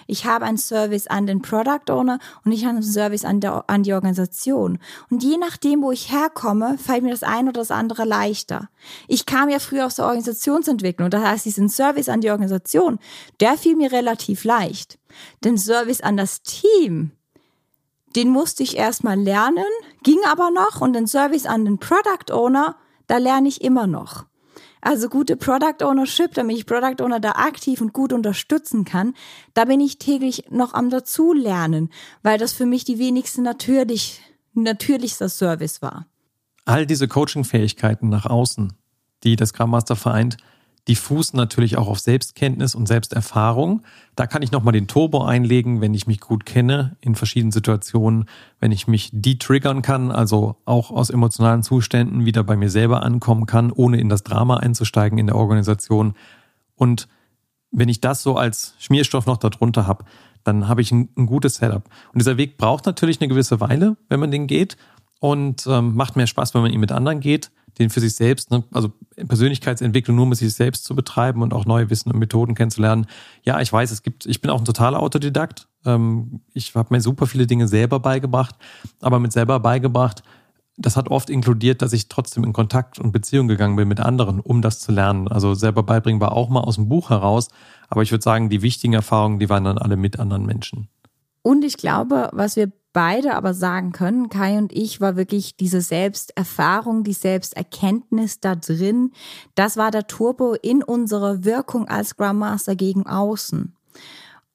[0.07, 3.63] ich habe einen Service an den Product Owner und ich habe einen Service an, der,
[3.67, 4.79] an die Organisation.
[5.09, 8.69] Und je nachdem, wo ich herkomme, fällt mir das eine oder das andere leichter.
[9.07, 11.09] Ich kam ja früher aus der Organisationsentwicklung.
[11.09, 12.99] Das heißt, diesen Service an die Organisation,
[13.39, 14.99] der fiel mir relativ leicht.
[15.43, 17.11] Den Service an das Team,
[18.15, 19.65] den musste ich erstmal lernen,
[20.03, 22.75] ging aber noch und den Service an den Product Owner,
[23.07, 24.25] da lerne ich immer noch.
[24.81, 29.13] Also gute Product Ownership, damit ich Product Owner da aktiv und gut unterstützen kann,
[29.53, 31.91] da bin ich täglich noch am dazulernen,
[32.23, 34.21] weil das für mich die wenigste natürlich,
[34.53, 36.07] natürlichster Service war.
[36.65, 38.73] All diese Coaching-Fähigkeiten nach außen,
[39.23, 40.37] die das Scrum Master vereint,
[40.87, 43.83] die fußen natürlich auch auf Selbstkenntnis und Selbsterfahrung.
[44.15, 48.25] Da kann ich nochmal den Turbo einlegen, wenn ich mich gut kenne in verschiedenen Situationen,
[48.59, 53.45] wenn ich mich detriggern kann, also auch aus emotionalen Zuständen wieder bei mir selber ankommen
[53.45, 56.15] kann, ohne in das Drama einzusteigen in der Organisation.
[56.75, 57.07] Und
[57.71, 60.05] wenn ich das so als Schmierstoff noch darunter habe,
[60.43, 61.83] dann habe ich ein, ein, gutes Setup.
[62.11, 64.77] Und dieser Weg braucht natürlich eine gewisse Weile, wenn man den geht
[65.19, 68.51] und ähm, macht mehr Spaß, wenn man ihn mit anderen geht den für sich selbst,
[68.51, 72.55] ne, also Persönlichkeitsentwicklung nur mit sich selbst zu betreiben und auch neue Wissen und Methoden
[72.55, 73.07] kennenzulernen.
[73.43, 75.67] Ja, ich weiß, es gibt, ich bin auch ein totaler Autodidakt.
[75.85, 78.55] Ähm, ich habe mir super viele Dinge selber beigebracht,
[78.99, 80.23] aber mit selber beigebracht,
[80.77, 84.39] das hat oft inkludiert, dass ich trotzdem in Kontakt und Beziehung gegangen bin mit anderen,
[84.39, 85.27] um das zu lernen.
[85.27, 87.49] Also selber beibringen war auch mal aus dem Buch heraus,
[87.89, 90.87] aber ich würde sagen, die wichtigen Erfahrungen, die waren dann alle mit anderen Menschen.
[91.43, 95.81] Und ich glaube, was wir beide aber sagen können, Kai und ich, war wirklich diese
[95.81, 99.11] Selbsterfahrung, die Selbsterkenntnis da drin.
[99.55, 103.75] Das war der Turbo in unserer Wirkung als Scrum Master gegen außen.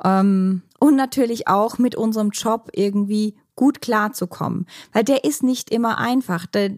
[0.04, 5.98] Ähm, und natürlich auch mit unserem Job irgendwie gut klarzukommen, weil der ist nicht immer
[5.98, 6.46] einfach.
[6.46, 6.70] Der,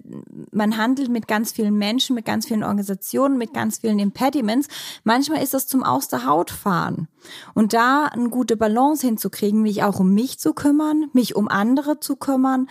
[0.52, 4.68] man handelt mit ganz vielen Menschen, mit ganz vielen Organisationen, mit ganz vielen Impediments.
[5.04, 7.08] Manchmal ist das zum Aus der Haut fahren.
[7.52, 12.00] Und da eine gute Balance hinzukriegen, mich auch um mich zu kümmern, mich um andere
[12.00, 12.68] zu kümmern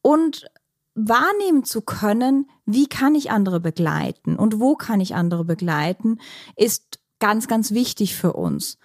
[0.00, 0.46] und
[0.94, 6.18] wahrnehmen zu können, wie kann ich andere begleiten und wo kann ich andere begleiten,
[6.56, 8.78] ist ganz, ganz wichtig für uns.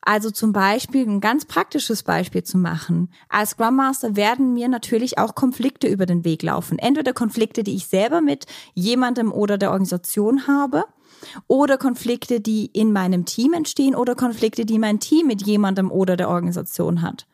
[0.00, 3.10] Also zum Beispiel ein ganz praktisches Beispiel zu machen.
[3.28, 6.78] Als Scrum Master werden mir natürlich auch Konflikte über den Weg laufen.
[6.78, 10.84] Entweder Konflikte, die ich selber mit jemandem oder der Organisation habe,
[11.46, 16.16] oder Konflikte, die in meinem Team entstehen oder Konflikte, die mein Team mit jemandem oder
[16.16, 17.26] der Organisation hat.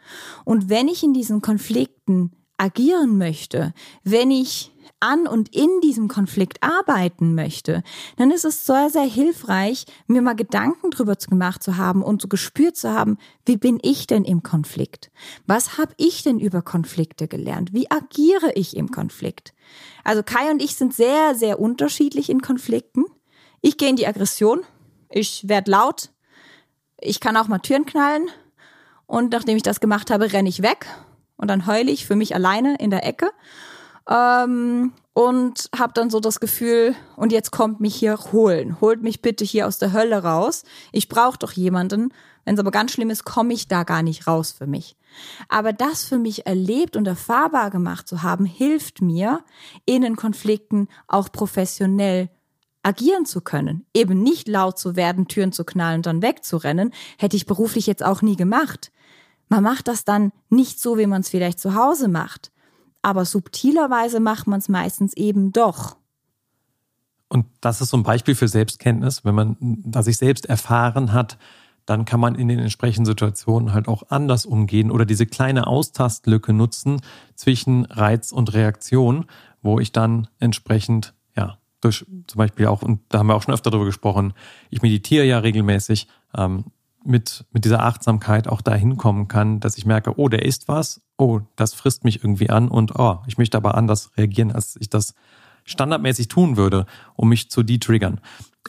[0.45, 4.73] Und wenn ich in diesen Konflikten agieren möchte, wenn ich
[5.05, 7.82] an und in diesem Konflikt arbeiten möchte,
[8.16, 12.28] dann ist es sehr, sehr hilfreich, mir mal Gedanken drüber gemacht zu haben und so
[12.28, 15.11] gespürt zu haben, wie bin ich denn im Konflikt?
[15.46, 17.72] Was habe ich denn über Konflikte gelernt?
[17.72, 19.55] Wie agiere ich im Konflikt?
[20.02, 23.05] Also Kai und ich sind sehr, sehr unterschiedlich in Konflikten.
[23.61, 24.62] Ich gehe in die Aggression,
[25.11, 26.11] ich werde laut,
[26.98, 28.28] ich kann auch mal Türen knallen
[29.07, 30.86] und nachdem ich das gemacht habe, renne ich weg
[31.36, 33.30] und dann heule ich für mich alleine in der Ecke
[34.09, 38.80] ähm, und habe dann so das Gefühl, und jetzt kommt mich hier holen.
[38.80, 40.64] Holt mich bitte hier aus der Hölle raus.
[40.92, 42.12] Ich brauche doch jemanden.
[42.44, 44.96] Wenn es aber ganz schlimm ist, komme ich da gar nicht raus für mich.
[45.48, 49.44] Aber das für mich erlebt und erfahrbar gemacht zu haben, hilft mir,
[49.86, 52.28] in den Konflikten auch professionell
[52.82, 53.86] agieren zu können.
[53.94, 58.05] Eben nicht laut zu werden, Türen zu knallen und dann wegzurennen, hätte ich beruflich jetzt
[58.05, 58.92] auch nie gemacht.
[59.48, 62.50] Man macht das dann nicht so, wie man es vielleicht zu Hause macht
[63.05, 65.96] aber subtilerweise macht man es meistens eben doch.
[67.28, 69.24] Und das ist so ein Beispiel für Selbstkenntnis.
[69.24, 71.38] Wenn man da sich selbst erfahren hat,
[71.86, 76.52] dann kann man in den entsprechenden Situationen halt auch anders umgehen oder diese kleine Austastlücke
[76.52, 77.00] nutzen
[77.34, 79.26] zwischen Reiz und Reaktion,
[79.62, 83.52] wo ich dann entsprechend, ja, durch zum Beispiel auch, und da haben wir auch schon
[83.52, 84.32] öfter darüber gesprochen,
[84.70, 86.64] ich meditiere ja regelmäßig, ähm,
[87.05, 91.02] mit, mit dieser Achtsamkeit auch dahin kommen kann, dass ich merke, oh, der isst was,
[91.17, 94.91] oh, das frisst mich irgendwie an und oh, ich möchte aber anders reagieren, als ich
[94.91, 95.15] das
[95.65, 98.21] standardmäßig tun würde, um mich zu detriggern.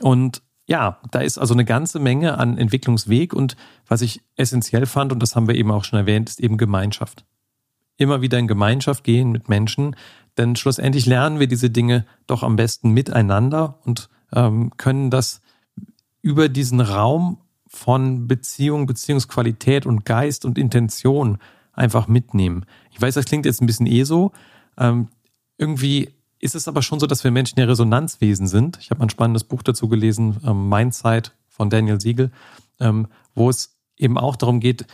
[0.01, 3.55] Und ja, da ist also eine ganze Menge an Entwicklungsweg und
[3.87, 7.25] was ich essentiell fand, und das haben wir eben auch schon erwähnt, ist eben Gemeinschaft.
[7.97, 9.95] Immer wieder in Gemeinschaft gehen mit Menschen,
[10.37, 15.41] denn schlussendlich lernen wir diese Dinge doch am besten miteinander und ähm, können das
[16.21, 17.37] über diesen Raum
[17.67, 21.37] von Beziehung, Beziehungsqualität und Geist und Intention
[21.75, 22.65] einfach mitnehmen.
[22.91, 24.31] Ich weiß, das klingt jetzt ein bisschen eh so.
[24.77, 25.09] Ähm,
[25.57, 26.09] irgendwie
[26.39, 28.77] ist es aber schon so, dass wir Menschen ja Resonanzwesen sind.
[28.81, 32.31] Ich habe ein spannendes Buch dazu gelesen, ähm, Mindzeit von Daniel Siegel,
[32.79, 34.85] ähm, wo es eben auch darum geht,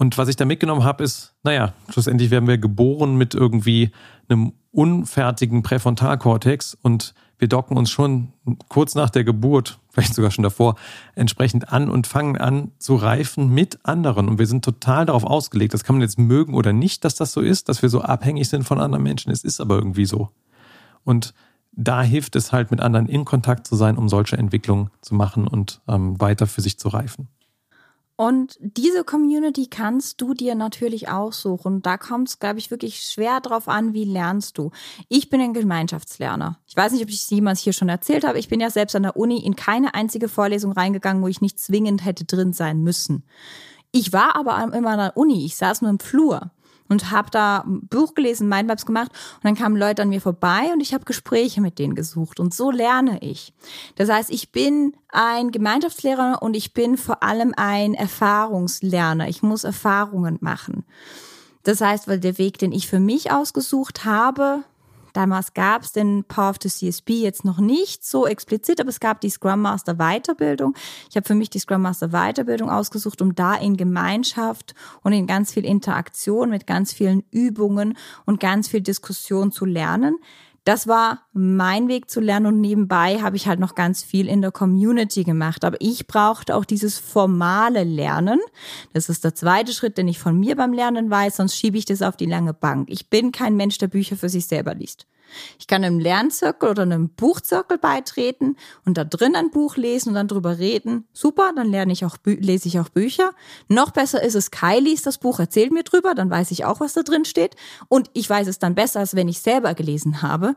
[0.00, 3.90] und was ich da mitgenommen habe, ist, naja, schlussendlich werden wir geboren mit irgendwie
[4.30, 8.32] einem unfertigen Präfrontalkortex und wir docken uns schon
[8.70, 10.76] kurz nach der Geburt, vielleicht sogar schon davor,
[11.14, 14.30] entsprechend an und fangen an zu reifen mit anderen.
[14.30, 15.74] Und wir sind total darauf ausgelegt.
[15.74, 18.48] Das kann man jetzt mögen oder nicht, dass das so ist, dass wir so abhängig
[18.48, 19.30] sind von anderen Menschen.
[19.30, 20.30] Es ist aber irgendwie so.
[21.04, 21.34] Und
[21.72, 25.46] da hilft es halt, mit anderen in Kontakt zu sein, um solche Entwicklungen zu machen
[25.46, 27.28] und ähm, weiter für sich zu reifen.
[28.20, 31.80] Und diese Community kannst du dir natürlich aussuchen.
[31.80, 34.72] Da kommt es, glaube ich, wirklich schwer drauf an, wie lernst du.
[35.08, 36.58] Ich bin ein Gemeinschaftslerner.
[36.66, 38.38] Ich weiß nicht, ob ich es jemals hier schon erzählt habe.
[38.38, 41.58] Ich bin ja selbst an der Uni in keine einzige Vorlesung reingegangen, wo ich nicht
[41.58, 43.24] zwingend hätte drin sein müssen.
[43.90, 45.46] Ich war aber immer an der Uni.
[45.46, 46.50] Ich saß nur im Flur
[46.90, 50.80] und habe da Buch gelesen, Mindmaps gemacht und dann kamen Leute an mir vorbei und
[50.80, 53.54] ich habe Gespräche mit denen gesucht und so lerne ich.
[53.94, 59.28] Das heißt, ich bin ein Gemeinschaftslehrer und ich bin vor allem ein Erfahrungslerner.
[59.28, 60.84] Ich muss Erfahrungen machen.
[61.62, 64.64] Das heißt, weil der Weg, den ich für mich ausgesucht habe,
[65.12, 69.20] Damals gab es den Path to CSB jetzt noch nicht so explizit, aber es gab
[69.20, 70.74] die Scrum Master Weiterbildung.
[71.08, 75.26] Ich habe für mich die Scrum Master Weiterbildung ausgesucht, um da in Gemeinschaft und in
[75.26, 77.96] ganz viel Interaktion mit ganz vielen Übungen
[78.26, 80.16] und ganz viel Diskussion zu lernen.
[80.64, 84.42] Das war mein Weg zu lernen und nebenbei habe ich halt noch ganz viel in
[84.42, 85.64] der Community gemacht.
[85.64, 88.40] Aber ich brauchte auch dieses formale Lernen.
[88.92, 91.86] Das ist der zweite Schritt, den ich von mir beim Lernen weiß, sonst schiebe ich
[91.86, 92.90] das auf die lange Bank.
[92.90, 95.06] Ich bin kein Mensch, der Bücher für sich selber liest.
[95.58, 100.14] Ich kann einem Lernzirkel oder einem Buchzirkel beitreten und da drin ein Buch lesen und
[100.14, 101.06] dann drüber reden.
[101.12, 103.30] Super, dann lerne ich auch, lese ich auch Bücher.
[103.68, 106.80] Noch besser ist es, Kai liest das Buch, erzählt mir drüber, dann weiß ich auch,
[106.80, 107.56] was da drin steht.
[107.88, 110.54] Und ich weiß es dann besser, als wenn ich selber gelesen habe.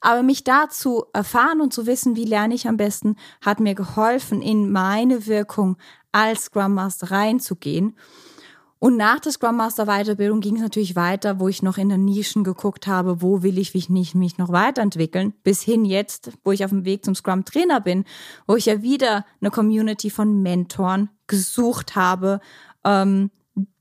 [0.00, 3.76] Aber mich da zu erfahren und zu wissen, wie lerne ich am besten, hat mir
[3.76, 5.76] geholfen, in meine Wirkung
[6.10, 7.96] als Scrum reinzugehen.
[8.82, 12.04] Und nach der Scrum Master Weiterbildung ging es natürlich weiter, wo ich noch in den
[12.04, 16.64] Nischen geguckt habe, wo will ich mich, mich noch weiterentwickeln, bis hin jetzt, wo ich
[16.64, 18.04] auf dem Weg zum Scrum Trainer bin,
[18.48, 22.40] wo ich ja wieder eine Community von Mentoren gesucht habe,
[22.82, 23.30] ähm,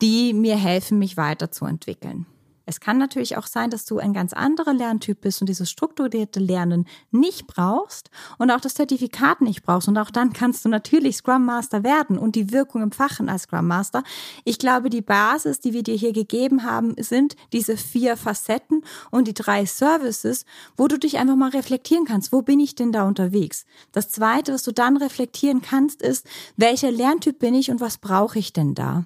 [0.04, 2.28] die mir helfen, mich weiterzuentwickeln.
[2.66, 6.40] Es kann natürlich auch sein, dass du ein ganz anderer Lerntyp bist und dieses strukturierte
[6.40, 9.88] Lernen nicht brauchst und auch das Zertifikat nicht brauchst.
[9.88, 13.68] Und auch dann kannst du natürlich Scrum Master werden und die Wirkung empfachen als Scrum
[13.68, 14.04] Master.
[14.44, 19.28] Ich glaube, die Basis, die wir dir hier gegeben haben, sind diese vier Facetten und
[19.28, 20.46] die drei Services,
[20.78, 22.32] wo du dich einfach mal reflektieren kannst.
[22.32, 23.66] Wo bin ich denn da unterwegs?
[23.92, 28.40] Das zweite, was du dann reflektieren kannst, ist, welcher Lerntyp bin ich und was brauche
[28.40, 29.06] ich denn da?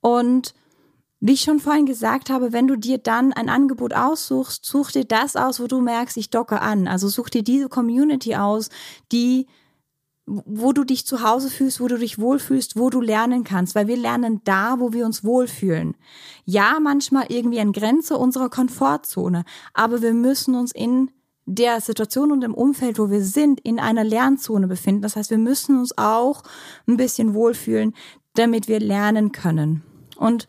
[0.00, 0.54] Und
[1.24, 5.04] wie ich schon vorhin gesagt habe, wenn du dir dann ein Angebot aussuchst, such dir
[5.04, 6.88] das aus, wo du merkst, ich docke an.
[6.88, 8.70] Also such dir diese Community aus,
[9.12, 9.46] die
[10.26, 13.88] wo du dich zu Hause fühlst, wo du dich wohlfühlst, wo du lernen kannst, weil
[13.88, 15.96] wir lernen da, wo wir uns wohlfühlen.
[16.44, 19.44] Ja, manchmal irgendwie an Grenze unserer Komfortzone,
[19.74, 21.10] aber wir müssen uns in
[21.44, 25.02] der Situation und im Umfeld, wo wir sind, in einer Lernzone befinden.
[25.02, 26.42] Das heißt, wir müssen uns auch
[26.86, 27.94] ein bisschen wohlfühlen,
[28.34, 29.82] damit wir lernen können.
[30.16, 30.46] Und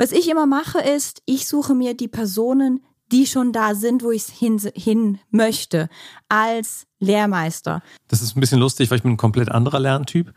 [0.00, 2.80] was ich immer mache, ist, ich suche mir die Personen,
[3.12, 5.90] die schon da sind, wo ich hin, hin möchte,
[6.30, 7.82] als Lehrmeister.
[8.08, 10.32] Das ist ein bisschen lustig, weil ich bin ein komplett anderer Lerntyp.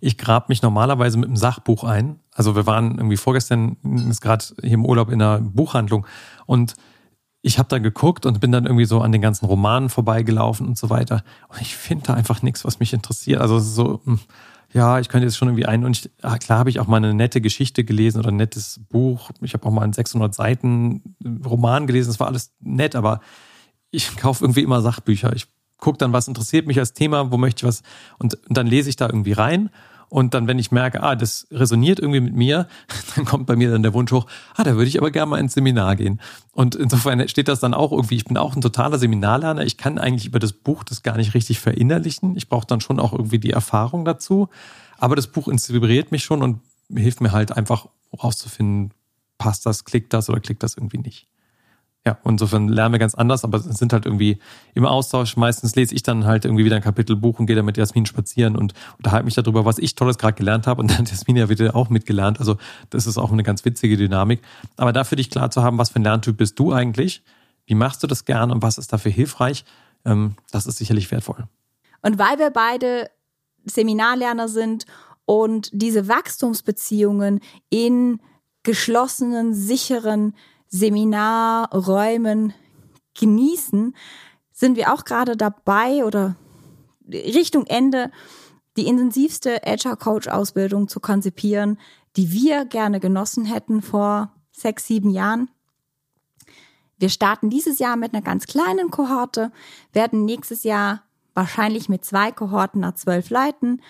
[0.00, 2.20] Ich grab mich normalerweise mit einem Sachbuch ein.
[2.32, 3.78] Also wir waren irgendwie vorgestern,
[4.10, 6.06] ist gerade hier im Urlaub in einer Buchhandlung
[6.44, 6.74] und
[7.40, 10.76] ich habe da geguckt und bin dann irgendwie so an den ganzen Romanen vorbeigelaufen und
[10.76, 11.22] so weiter.
[11.48, 13.40] Und ich finde da einfach nichts, was mich interessiert.
[13.40, 14.20] Also so, hm,
[14.72, 16.98] ja, ich könnte jetzt schon irgendwie ein und ich, ah, klar habe ich auch mal
[16.98, 19.30] eine nette Geschichte gelesen oder ein nettes Buch.
[19.40, 21.14] Ich habe auch mal einen 600 Seiten
[21.44, 22.10] Roman gelesen.
[22.10, 23.20] Das war alles nett, aber
[23.90, 25.34] ich kaufe irgendwie immer Sachbücher.
[25.34, 25.46] Ich
[25.78, 27.82] gucke dann, was interessiert mich als Thema, wo möchte ich was
[28.18, 29.70] und, und dann lese ich da irgendwie rein
[30.08, 32.66] und dann, wenn ich merke, ah, das resoniert irgendwie mit mir,
[33.16, 35.38] dann kommt bei mir dann der Wunsch hoch, ah, da würde ich aber gerne mal
[35.38, 36.20] ins Seminar gehen.
[36.52, 39.62] Und insofern steht das dann auch irgendwie, ich bin auch ein totaler Seminarlerner.
[39.64, 42.36] Ich kann eigentlich über das Buch das gar nicht richtig verinnerlichen.
[42.36, 44.48] Ich brauche dann schon auch irgendwie die Erfahrung dazu.
[44.98, 46.60] Aber das Buch inspiriert mich schon und
[46.92, 47.86] hilft mir halt einfach
[48.22, 48.92] rauszufinden,
[49.36, 51.28] passt das, klickt das oder klickt das irgendwie nicht.
[52.08, 54.38] Ja, insofern lernen wir ganz anders, aber es sind halt irgendwie
[54.72, 55.36] im Austausch.
[55.36, 58.56] Meistens lese ich dann halt irgendwie wieder ein Kapitelbuch und gehe dann mit Jasmin spazieren
[58.56, 60.80] und unterhalte mich darüber, was ich Tolles gerade gelernt habe.
[60.80, 62.40] Und dann hat Jasmin ja wieder auch mitgelernt.
[62.40, 62.56] Also
[62.88, 64.40] das ist auch eine ganz witzige Dynamik.
[64.78, 67.22] Aber da für dich klar zu haben, was für ein Lerntyp bist du eigentlich?
[67.66, 69.66] Wie machst du das gern und was ist dafür hilfreich?
[70.06, 71.46] Ähm, das ist sicherlich wertvoll.
[72.00, 73.10] Und weil wir beide
[73.66, 74.86] Seminarlerner sind
[75.26, 78.18] und diese Wachstumsbeziehungen in
[78.62, 80.32] geschlossenen, sicheren
[80.68, 82.54] Seminarräumen
[83.18, 83.94] genießen,
[84.52, 86.36] sind wir auch gerade dabei oder
[87.08, 88.10] Richtung Ende
[88.76, 91.78] die intensivste Agile Coach Ausbildung zu konzipieren,
[92.16, 95.50] die wir gerne genossen hätten vor sechs, sieben Jahren.
[96.98, 99.52] Wir starten dieses Jahr mit einer ganz kleinen Kohorte,
[99.92, 101.02] werden nächstes Jahr
[101.34, 103.80] wahrscheinlich mit zwei Kohorten nach zwölf Leuten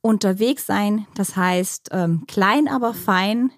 [0.00, 1.06] unterwegs sein.
[1.14, 3.52] Das heißt, ähm, klein, aber fein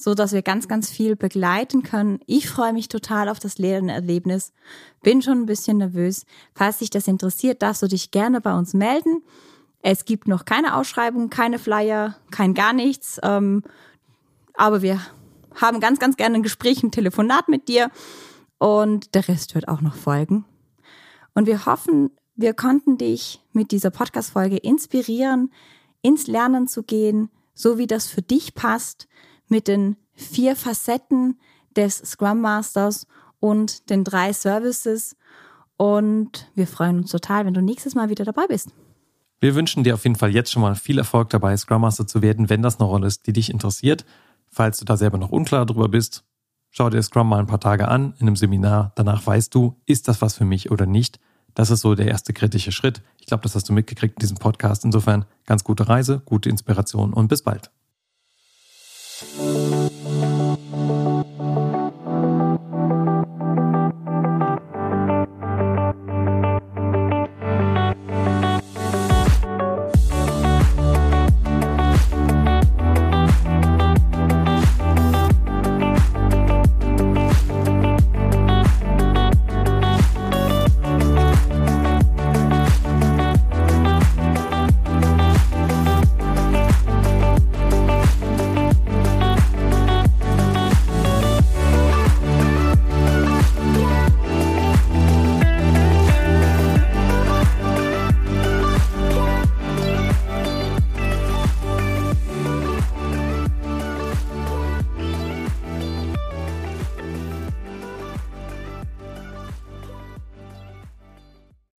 [0.00, 2.20] so dass wir ganz, ganz viel begleiten können.
[2.24, 4.54] Ich freue mich total auf das Lernerlebnis,
[5.02, 6.24] bin schon ein bisschen nervös.
[6.54, 9.22] Falls dich das interessiert, darfst du dich gerne bei uns melden.
[9.82, 13.20] Es gibt noch keine Ausschreibung, keine Flyer, kein gar nichts.
[13.22, 13.62] Ähm,
[14.54, 15.00] aber wir
[15.54, 17.90] haben ganz, ganz gerne ein Gespräch, ein Telefonat mit dir.
[18.56, 20.46] Und der Rest wird auch noch folgen.
[21.34, 25.52] Und wir hoffen, wir konnten dich mit dieser Podcast-Folge inspirieren,
[26.00, 29.08] ins Lernen zu gehen, so wie das für dich passt
[29.50, 31.38] mit den vier Facetten
[31.76, 33.06] des Scrum Masters
[33.38, 35.16] und den drei Services.
[35.76, 38.70] Und wir freuen uns total, wenn du nächstes Mal wieder dabei bist.
[39.40, 42.20] Wir wünschen dir auf jeden Fall jetzt schon mal viel Erfolg dabei, Scrum Master zu
[42.20, 44.04] werden, wenn das eine Rolle ist, die dich interessiert.
[44.50, 46.24] Falls du da selber noch unklar darüber bist,
[46.70, 48.92] schau dir Scrum mal ein paar Tage an in einem Seminar.
[48.96, 51.18] Danach weißt du, ist das was für mich oder nicht.
[51.54, 53.00] Das ist so der erste kritische Schritt.
[53.18, 54.84] Ich glaube, das hast du mitgekriegt in diesem Podcast.
[54.84, 57.70] Insofern ganz gute Reise, gute Inspiration und bis bald.
[59.22, 59.79] Música